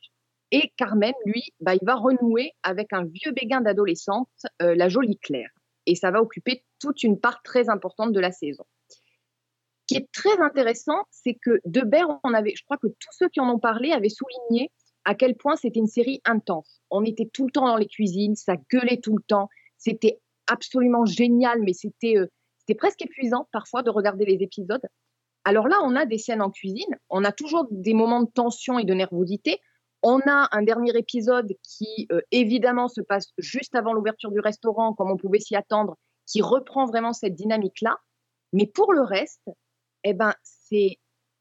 [0.50, 4.28] et Carmen, lui, bah, il va renouer avec un vieux béguin d'adolescente,
[4.60, 5.50] euh, la jolie Claire.
[5.86, 8.64] Et ça va occuper toute une part très importante de la saison.
[8.88, 8.96] Ce
[9.86, 13.40] qui est très intéressant, c'est que Debert, on avait, je crois que tous ceux qui
[13.40, 14.70] en ont parlé avaient souligné
[15.04, 16.80] à quel point c'était une série intense.
[16.90, 19.48] On était tout le temps dans les cuisines, ça gueulait tout le temps,
[19.78, 22.26] c'était absolument génial, mais c'était euh,
[22.58, 24.82] c'était presque épuisant parfois de regarder les épisodes.
[25.44, 28.78] Alors là, on a des scènes en cuisine, on a toujours des moments de tension
[28.78, 29.58] et de nervosité.
[30.04, 34.94] On a un dernier épisode qui, euh, évidemment, se passe juste avant l'ouverture du restaurant,
[34.94, 35.96] comme on pouvait s'y attendre,
[36.26, 37.96] qui reprend vraiment cette dynamique-là.
[38.52, 39.48] Mais pour le reste,
[40.04, 40.98] eh ben, c'est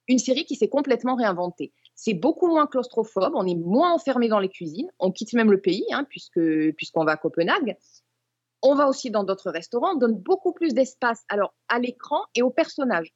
[0.07, 1.71] une série qui s'est complètement réinventée.
[2.03, 5.61] C'est beaucoup moins claustrophobe, on est moins enfermé dans les cuisines, on quitte même le
[5.61, 6.41] pays, hein, puisque,
[6.75, 7.77] puisqu'on va à Copenhague.
[8.63, 12.49] On va aussi dans d'autres restaurants, on donne beaucoup plus d'espace à l'écran et aux
[12.49, 13.13] personnages.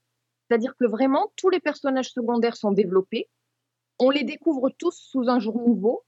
[0.47, 3.27] C'est-à-dire que vraiment, tous les personnages secondaires sont développés,
[3.97, 6.03] on les découvre tous sous un jour nouveau,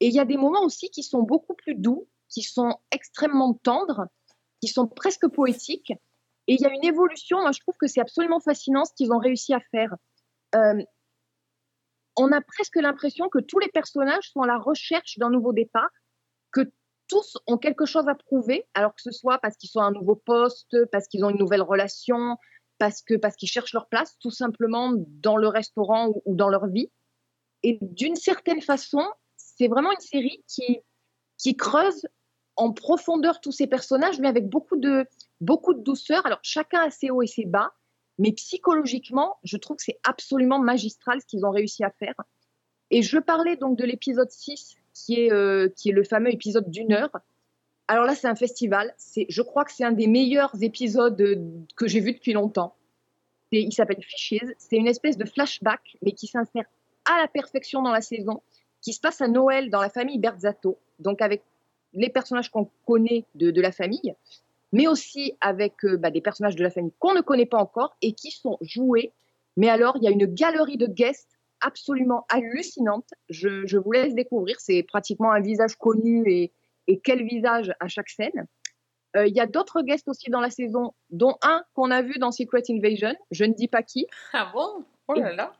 [0.00, 3.52] et il y a des moments aussi qui sont beaucoup plus doux, qui sont extrêmement
[3.52, 4.06] tendres,
[4.62, 5.90] qui sont presque poétiques,
[6.46, 9.12] et il y a une évolution, moi je trouve que c'est absolument fascinant ce qu'ils
[9.12, 9.94] ont réussi à faire.
[10.54, 10.82] Euh,
[12.16, 15.90] on a presque l'impression que tous les personnages sont à la recherche d'un nouveau départ,
[16.52, 16.70] que
[17.08, 19.92] tous ont quelque chose à prouver, alors que ce soit parce qu'ils sont à un
[19.92, 22.36] nouveau poste, parce qu'ils ont une nouvelle relation,
[22.78, 26.66] parce parce qu'ils cherchent leur place, tout simplement dans le restaurant ou, ou dans leur
[26.66, 26.90] vie.
[27.62, 29.04] Et d'une certaine façon,
[29.36, 30.80] c'est vraiment une série qui
[31.38, 32.06] qui creuse
[32.56, 35.06] en profondeur tous ces personnages, mais avec beaucoup de
[35.40, 36.24] beaucoup de douceur.
[36.26, 37.72] Alors chacun a ses hauts et ses bas,
[38.22, 42.14] mais psychologiquement, je trouve que c'est absolument magistral ce qu'ils ont réussi à faire.
[42.92, 46.70] Et je parlais donc de l'épisode 6, qui est, euh, qui est le fameux épisode
[46.70, 47.10] d'une heure.
[47.88, 48.94] Alors là, c'est un festival.
[48.96, 51.34] C'est, je crois que c'est un des meilleurs épisodes euh,
[51.74, 52.76] que j'ai vu depuis longtemps.
[53.50, 54.54] Et il s'appelle Fishes.
[54.56, 56.66] C'est une espèce de flashback, mais qui s'insère
[57.04, 58.40] à la perfection dans la saison,
[58.82, 61.42] qui se passe à Noël dans la famille Berzatto, donc avec
[61.92, 64.14] les personnages qu'on connaît de, de la famille,
[64.72, 67.96] mais aussi avec euh, bah, des personnages de la famille qu'on ne connaît pas encore
[68.02, 69.12] et qui sont joués.
[69.56, 73.08] Mais alors, il y a une galerie de guests absolument hallucinante.
[73.28, 74.58] Je, je vous laisse découvrir.
[74.58, 76.52] C'est pratiquement un visage connu et,
[76.86, 78.46] et quel visage à chaque scène.
[79.16, 82.18] Euh, Il y a d'autres guests aussi dans la saison, dont un qu'on a vu
[82.18, 83.14] dans Secret Invasion.
[83.30, 84.06] Je ne dis pas qui.
[84.32, 84.84] Ah bon?
[85.08, 85.52] Oh là là.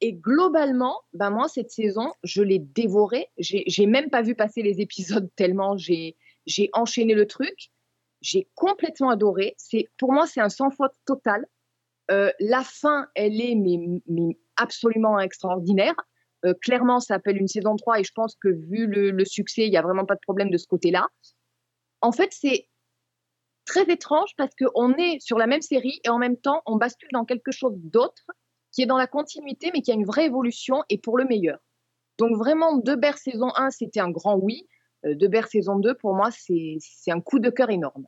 [0.00, 3.28] Et globalement, ben moi, cette saison, je l'ai dévorée.
[3.38, 7.70] J'ai même pas vu passer les épisodes tellement j'ai j'ai enchaîné le truc.
[8.20, 9.56] J'ai complètement adoré.
[9.96, 11.46] Pour moi, c'est un sans faute total.
[12.10, 15.94] Euh, la fin, elle est absolument extraordinaire.
[16.44, 19.70] Euh, clairement, ça appelle une saison 3 et je pense que vu le, succès, il
[19.70, 21.06] n'y a vraiment pas de problème de ce côté-là.
[22.00, 22.68] En fait, c'est
[23.64, 27.10] très étrange parce qu'on est sur la même série et en même temps, on bascule
[27.12, 28.24] dans quelque chose d'autre
[28.72, 31.58] qui est dans la continuité, mais qui a une vraie évolution et pour le meilleur.
[32.18, 34.66] Donc vraiment, Debert saison 1, c'était un grand oui.
[35.06, 36.78] Euh, Debert saison 2, pour moi, c'est
[37.08, 38.06] un coup de cœur énorme.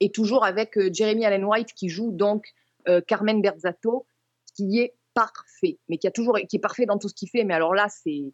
[0.00, 2.46] Et toujours avec euh, Jeremy Allen White qui joue donc
[2.88, 4.06] euh, Carmen Berzatto,
[4.54, 7.44] qui est parfait, mais qui a toujours qui est parfait dans tout ce qu'il fait.
[7.44, 8.32] Mais alors là, c'est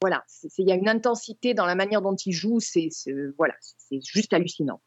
[0.00, 0.24] voilà,
[0.58, 4.00] il y a une intensité dans la manière dont il joue, c'est c'est- voilà, c'est
[4.04, 4.80] juste hallucinant.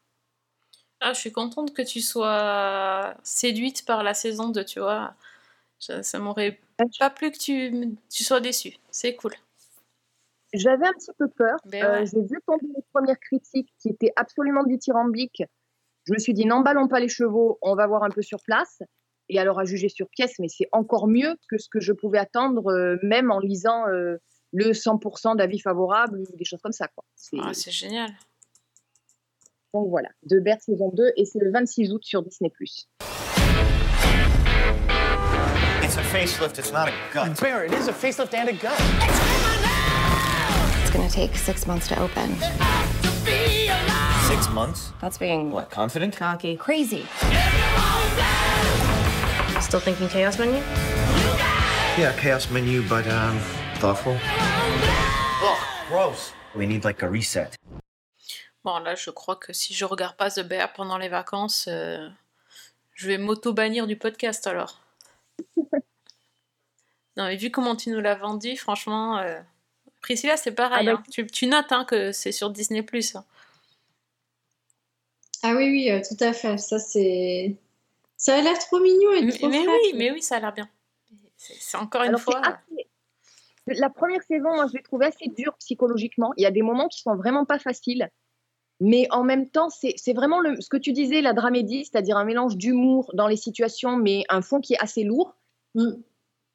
[1.00, 5.14] Ah, je suis contente que tu sois séduite par la saison 2, tu vois.
[5.78, 6.60] Ça, ça m'aurait
[6.98, 8.76] pas plu que tu, tu sois déçue.
[8.90, 9.32] C'est cool.
[10.52, 11.56] J'avais un petit peu peur.
[11.66, 12.06] Ben Euh, ouais.
[12.06, 15.42] J'ai vu tomber les premières critiques qui étaient absolument dithyrambiques.
[16.06, 18.80] Je me suis dit, n'emballons pas les chevaux, on va voir un peu sur place.
[19.28, 22.18] Et alors, à juger sur pièce, mais c'est encore mieux que ce que je pouvais
[22.18, 24.16] attendre, euh, même en lisant euh,
[24.52, 26.88] le 100% d'avis favorables ou des choses comme ça.
[27.14, 28.10] C'est- Ah, c'est génial.
[29.72, 32.50] Donc voilà, De Bear saison 2, et c'est le 26 août sur Disney+.
[35.82, 37.40] It's a facelift, it's not a gut.
[37.40, 39.29] Bear, it is a facelift and a gut.
[40.90, 42.34] It's gonna take six months to open.
[44.26, 44.90] Six months?
[45.00, 46.16] That's being What, confident?
[46.16, 46.56] cocky.
[46.56, 47.06] Crazy.
[49.60, 50.58] Still thinking Chaos Menu?
[51.96, 53.38] Yeah, chaos menu, but um,
[53.76, 54.16] thoughtful.
[55.44, 56.32] Ugh, gross.
[56.56, 57.56] We need like a reset.
[58.64, 62.08] Bon, là, je crois que si je regarde pas The Bear pendant les vacances, euh,
[62.94, 64.80] je vais m'auto-bannir du podcast alors.
[67.16, 69.18] non, mais vu comment tu nous l'as vendu, franchement.
[69.18, 69.40] euh,
[70.00, 70.88] Priscilla, c'est pareil.
[70.88, 71.10] Ah bah, hein.
[71.10, 72.84] Tu, tu notes hein, que c'est sur Disney.
[73.14, 73.24] hein.
[75.42, 76.56] Ah oui, oui, euh, tout à fait.
[76.58, 77.56] Ça, c'est.
[78.16, 80.52] Ça a l'air trop mignon et Mais, trop mais oui, mais oui, ça a l'air
[80.52, 80.68] bien.
[81.36, 82.40] C'est encore une Alors, fois.
[82.44, 82.86] assez-
[83.66, 86.32] La première saison, moi, je l'ai trouvée assez dure psychologiquement.
[86.36, 88.10] Il y a des moments qui sont vraiment pas faciles.
[88.82, 92.16] Mais en même temps, c'est c'est vraiment le, ce que tu disais, la dramédie, c'est-à-dire
[92.16, 95.34] un mélange d'humour dans les situations, mais un fond qui est assez lourd.
[95.74, 95.92] Mm.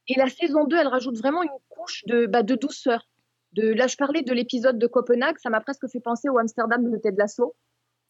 [0.07, 3.07] Et la saison 2, elle rajoute vraiment une couche de, bah, de douceur.
[3.55, 6.91] De, là, je parlais de l'épisode de Copenhague, ça m'a presque fait penser au Amsterdam
[6.91, 7.55] de Ted Lasso.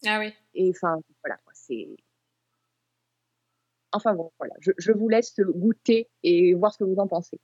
[0.04, 0.34] Ah oui.
[0.54, 1.88] Et enfin, voilà, c'est.
[3.92, 7.40] Enfin bon, voilà, je, je vous laisse goûter et voir ce que vous en pensez.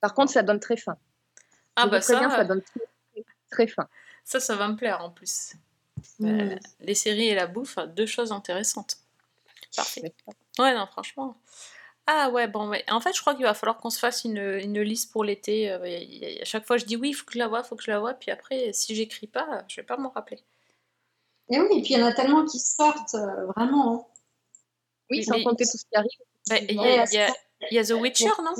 [0.00, 0.98] Par contre, ça donne très faim.
[1.76, 2.80] Ah Je bah vous préviens, ça, ça donne très,
[3.12, 3.88] très, très faim.
[4.24, 5.54] ça, ça va me plaire en plus.
[6.18, 6.26] Mm.
[6.26, 8.98] Euh, les séries et la bouffe, deux choses intéressantes.
[9.74, 10.12] Parfait.
[10.58, 11.36] Ouais, non, franchement.
[12.08, 12.84] Ah ouais, bon, ouais.
[12.88, 15.70] En fait, je crois qu'il va falloir qu'on se fasse une, une liste pour l'été.
[15.72, 17.74] Euh, À chaque fois, je dis oui, il faut que je la voie, il faut
[17.76, 18.14] que je la voie.
[18.14, 20.38] Puis après, si j'écris pas, je vais pas m'en rappeler.
[21.50, 23.94] Et oui, et puis il y en a tellement qui sortent, euh, vraiment.
[23.94, 24.04] hein.
[25.10, 26.10] Oui, Mais- sans mais- compter tout ce qui arrive.
[26.48, 26.78] Bah, Il y,
[27.18, 27.28] a-
[27.70, 28.54] y y The Witcher, non?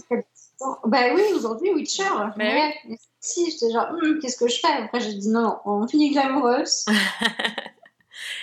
[0.84, 2.04] Bah oui, aujourd'hui, Witcher.
[2.36, 2.74] Mais ouais.
[2.94, 4.68] Et Si, j'étais genre, Hum, qu'est-ce que je fais?
[4.72, 6.86] Après, j'ai dit non, on finit Glamorous.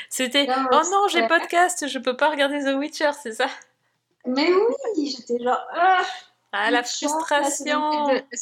[0.10, 3.48] C'était Oh non, j'ai podcast, je peux pas regarder The Witcher, c'est ça?
[4.26, 4.48] Mais
[4.98, 6.04] oui, j'étais genre, ah
[6.52, 8.38] Ah, la frustration la saison 4 de-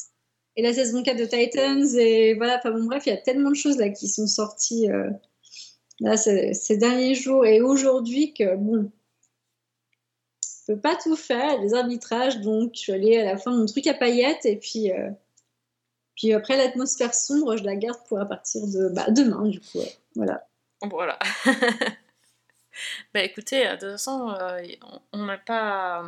[0.58, 3.50] Et la saison 4 de Titans, et voilà, enfin bon, bref, il y a tellement
[3.50, 5.10] de choses là qui sont sorties euh,
[6.02, 8.92] là, ces, ces derniers jours et aujourd'hui que bon,
[10.68, 13.58] je peux pas tout faire, les arbitrages, donc je suis allée à la fin de
[13.58, 15.10] mon truc à paillettes et puis, euh,
[16.16, 19.80] puis après l'atmosphère sombre, je la garde pour à partir de bah, demain, du coup,
[20.16, 20.46] voilà.
[20.90, 21.18] Voilà.
[23.14, 24.62] bah écoutez, de toute façon, euh,
[25.14, 26.04] on- n'a pas,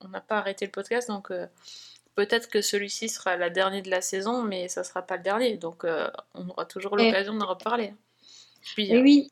[0.00, 1.46] on n'a pas arrêté le podcast, donc euh,
[2.14, 5.56] peut-être que celui-ci sera la dernière de la saison, mais ça sera pas le dernier,
[5.56, 7.94] donc euh, on aura toujours l'occasion d'en reparler.
[8.62, 9.30] Puis, euh, oui,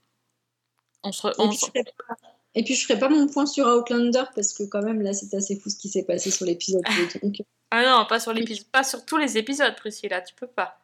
[1.03, 2.15] on se, Et on puis, je ferai pas,
[2.55, 5.35] et puis je ferai pas mon point sur Outlander parce que quand même là c'est
[5.37, 6.83] assez fou ce qui s'est passé sur l'épisode.
[7.73, 10.79] Ah non, pas sur l'épisode, pas sur tous les épisodes, Priscilla, tu peux pas.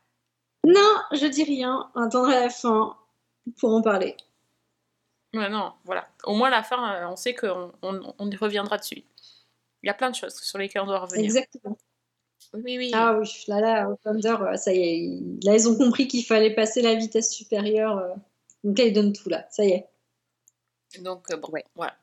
[0.67, 1.89] Non, je dis rien.
[1.95, 2.97] On attendra la fin
[3.61, 4.17] pour en parler.
[5.35, 6.09] Ouais, non, voilà.
[6.25, 9.03] Au moins la fin, euh, on sait qu'on on, on y reviendra dessus.
[9.83, 11.25] Il y a plein de choses sur lesquelles on doit revenir.
[11.25, 11.77] Exactement.
[12.55, 12.91] Oui, oui.
[12.95, 15.45] Ah oui, là, là, Outlander, euh, ça y est.
[15.45, 17.97] Là, ils ont compris qu'il fallait passer la vitesse supérieure.
[17.99, 18.15] euh,
[18.63, 19.47] Donc là, ils donnent tout, là.
[19.51, 19.89] Ça y est.
[21.01, 21.97] Donc, euh, bon, voilà.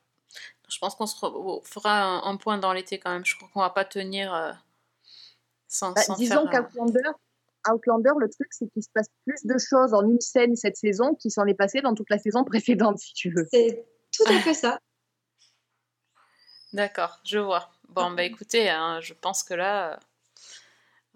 [0.68, 1.16] Je pense qu'on se
[1.64, 3.24] fera un, un point dans l'été quand même.
[3.24, 4.52] Je crois qu'on va pas tenir euh,
[5.68, 7.00] sans, Bah, sans disons un- qu'Outlander,
[7.68, 11.14] Outlander, le truc, c'est qu'il se passe plus de choses en une scène cette saison
[11.14, 13.46] qui s'en est passé dans toute la saison précédente, si tu veux.
[13.52, 13.84] C'est
[14.16, 14.78] tout à fait ça.
[16.72, 17.68] D'accord, je vois.
[17.88, 19.96] Bon, bah écoutez, hein, je pense que là, euh,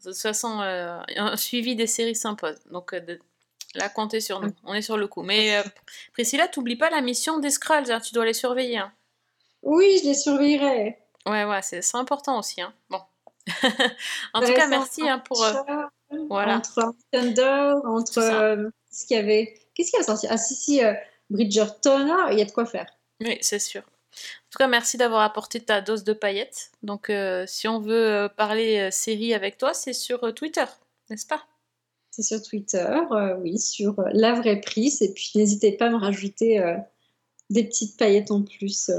[0.05, 2.59] de toute façon, euh, un suivi des séries s'impose.
[2.73, 3.21] Donc euh, de-
[3.77, 4.53] là, comptez sur nous.
[4.65, 5.23] On est sur le coup.
[5.23, 5.63] Mais euh,
[6.13, 7.93] Priscilla, t'oublies pas la mission des Skrulls.
[7.93, 8.79] hein, tu dois les surveiller.
[8.79, 8.93] hein.
[9.63, 10.99] Oui, je les surveillerai.
[11.27, 12.61] Ouais, ouais, c'est important aussi.
[12.61, 12.75] hein.
[12.91, 13.01] Bon.
[14.35, 15.39] en tout cas, merci hein, pour.
[16.29, 16.57] Voilà.
[16.57, 18.19] Entre Outlander, entre.
[18.19, 19.55] Euh, ce qu'il y avait?
[19.75, 20.27] Qu'est-ce qui a sorti?
[20.31, 20.95] Ah, si, si, euh,
[21.31, 22.87] Bridgerton, il y a de quoi faire.
[23.21, 23.83] Oui, c'est sûr.
[23.83, 26.71] En tout cas, merci d'avoir apporté ta dose de paillettes.
[26.83, 30.65] Donc, euh, si on veut euh, parler série avec toi, c'est sur Twitter,
[31.11, 31.45] n'est-ce pas?
[32.13, 32.87] C'est sur Twitter,
[33.41, 35.03] oui, sur La Vraie Prise.
[35.03, 36.63] Et puis, n'hésitez pas à me rajouter
[37.51, 38.93] des petites paillettes en plus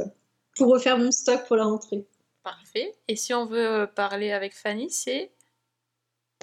[0.57, 2.05] pour refaire mon stock pour la rentrée.
[2.43, 2.93] Parfait.
[3.07, 5.31] Et si on veut parler avec Fanny, c'est.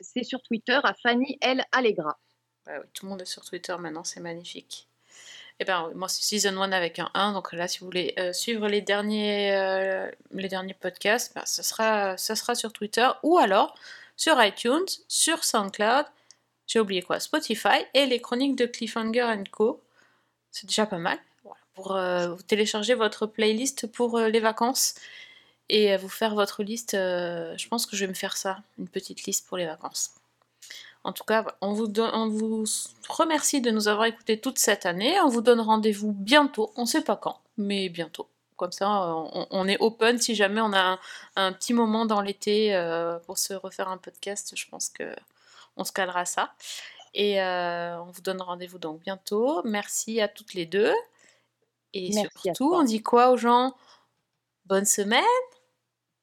[0.03, 1.65] C'est sur Twitter à Fanny L.
[1.73, 2.19] Allegra.
[2.67, 4.89] Oui, tout le monde est sur Twitter maintenant, c'est magnifique.
[5.61, 7.33] Eh ben, moi, c'est Season 1 avec un 1.
[7.35, 11.63] Donc là, si vous voulez euh, suivre les derniers, euh, les derniers podcasts, ben, ça,
[11.63, 13.75] sera, sera sur Twitter ou alors
[14.17, 16.07] sur iTunes, sur SoundCloud,
[16.67, 19.83] j'ai oublié quoi, Spotify et les chroniques de Cliffhanger Co.
[20.51, 21.19] C'est déjà pas mal.
[21.43, 24.95] Voilà, pour euh, télécharger votre playlist pour les vacances
[25.75, 26.95] et vous faire votre liste.
[26.95, 30.11] euh, je pense que je vais me faire ça, une petite liste pour les vacances.
[31.03, 32.65] En tout cas, on vous, don- on vous
[33.09, 35.19] remercie de nous avoir écoutés toute cette année.
[35.21, 36.73] On vous donne rendez-vous bientôt.
[36.77, 38.29] On ne sait pas quand, mais bientôt.
[38.57, 40.99] Comme ça, on, on est open si jamais on a un,
[41.37, 44.53] un petit moment dans l'été euh, pour se refaire un podcast.
[44.55, 45.05] Je pense que
[45.77, 46.53] on se calera ça.
[47.15, 49.63] Et euh, on vous donne rendez-vous donc bientôt.
[49.65, 50.95] Merci à toutes les deux.
[51.95, 53.75] Et Merci surtout, on dit quoi aux gens?
[54.67, 55.25] Bonne semaine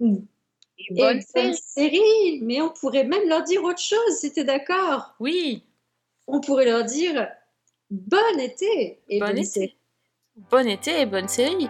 [0.01, 2.39] Et bonne bonne série.
[2.41, 5.13] Mais on pourrait même leur dire autre chose, si t'es d'accord.
[5.19, 5.63] Oui,
[6.27, 7.27] On pourrait leur dire
[7.89, 9.45] bon été et Bon bonne été.
[9.47, 9.77] série.
[10.51, 11.67] bon été et bonne série.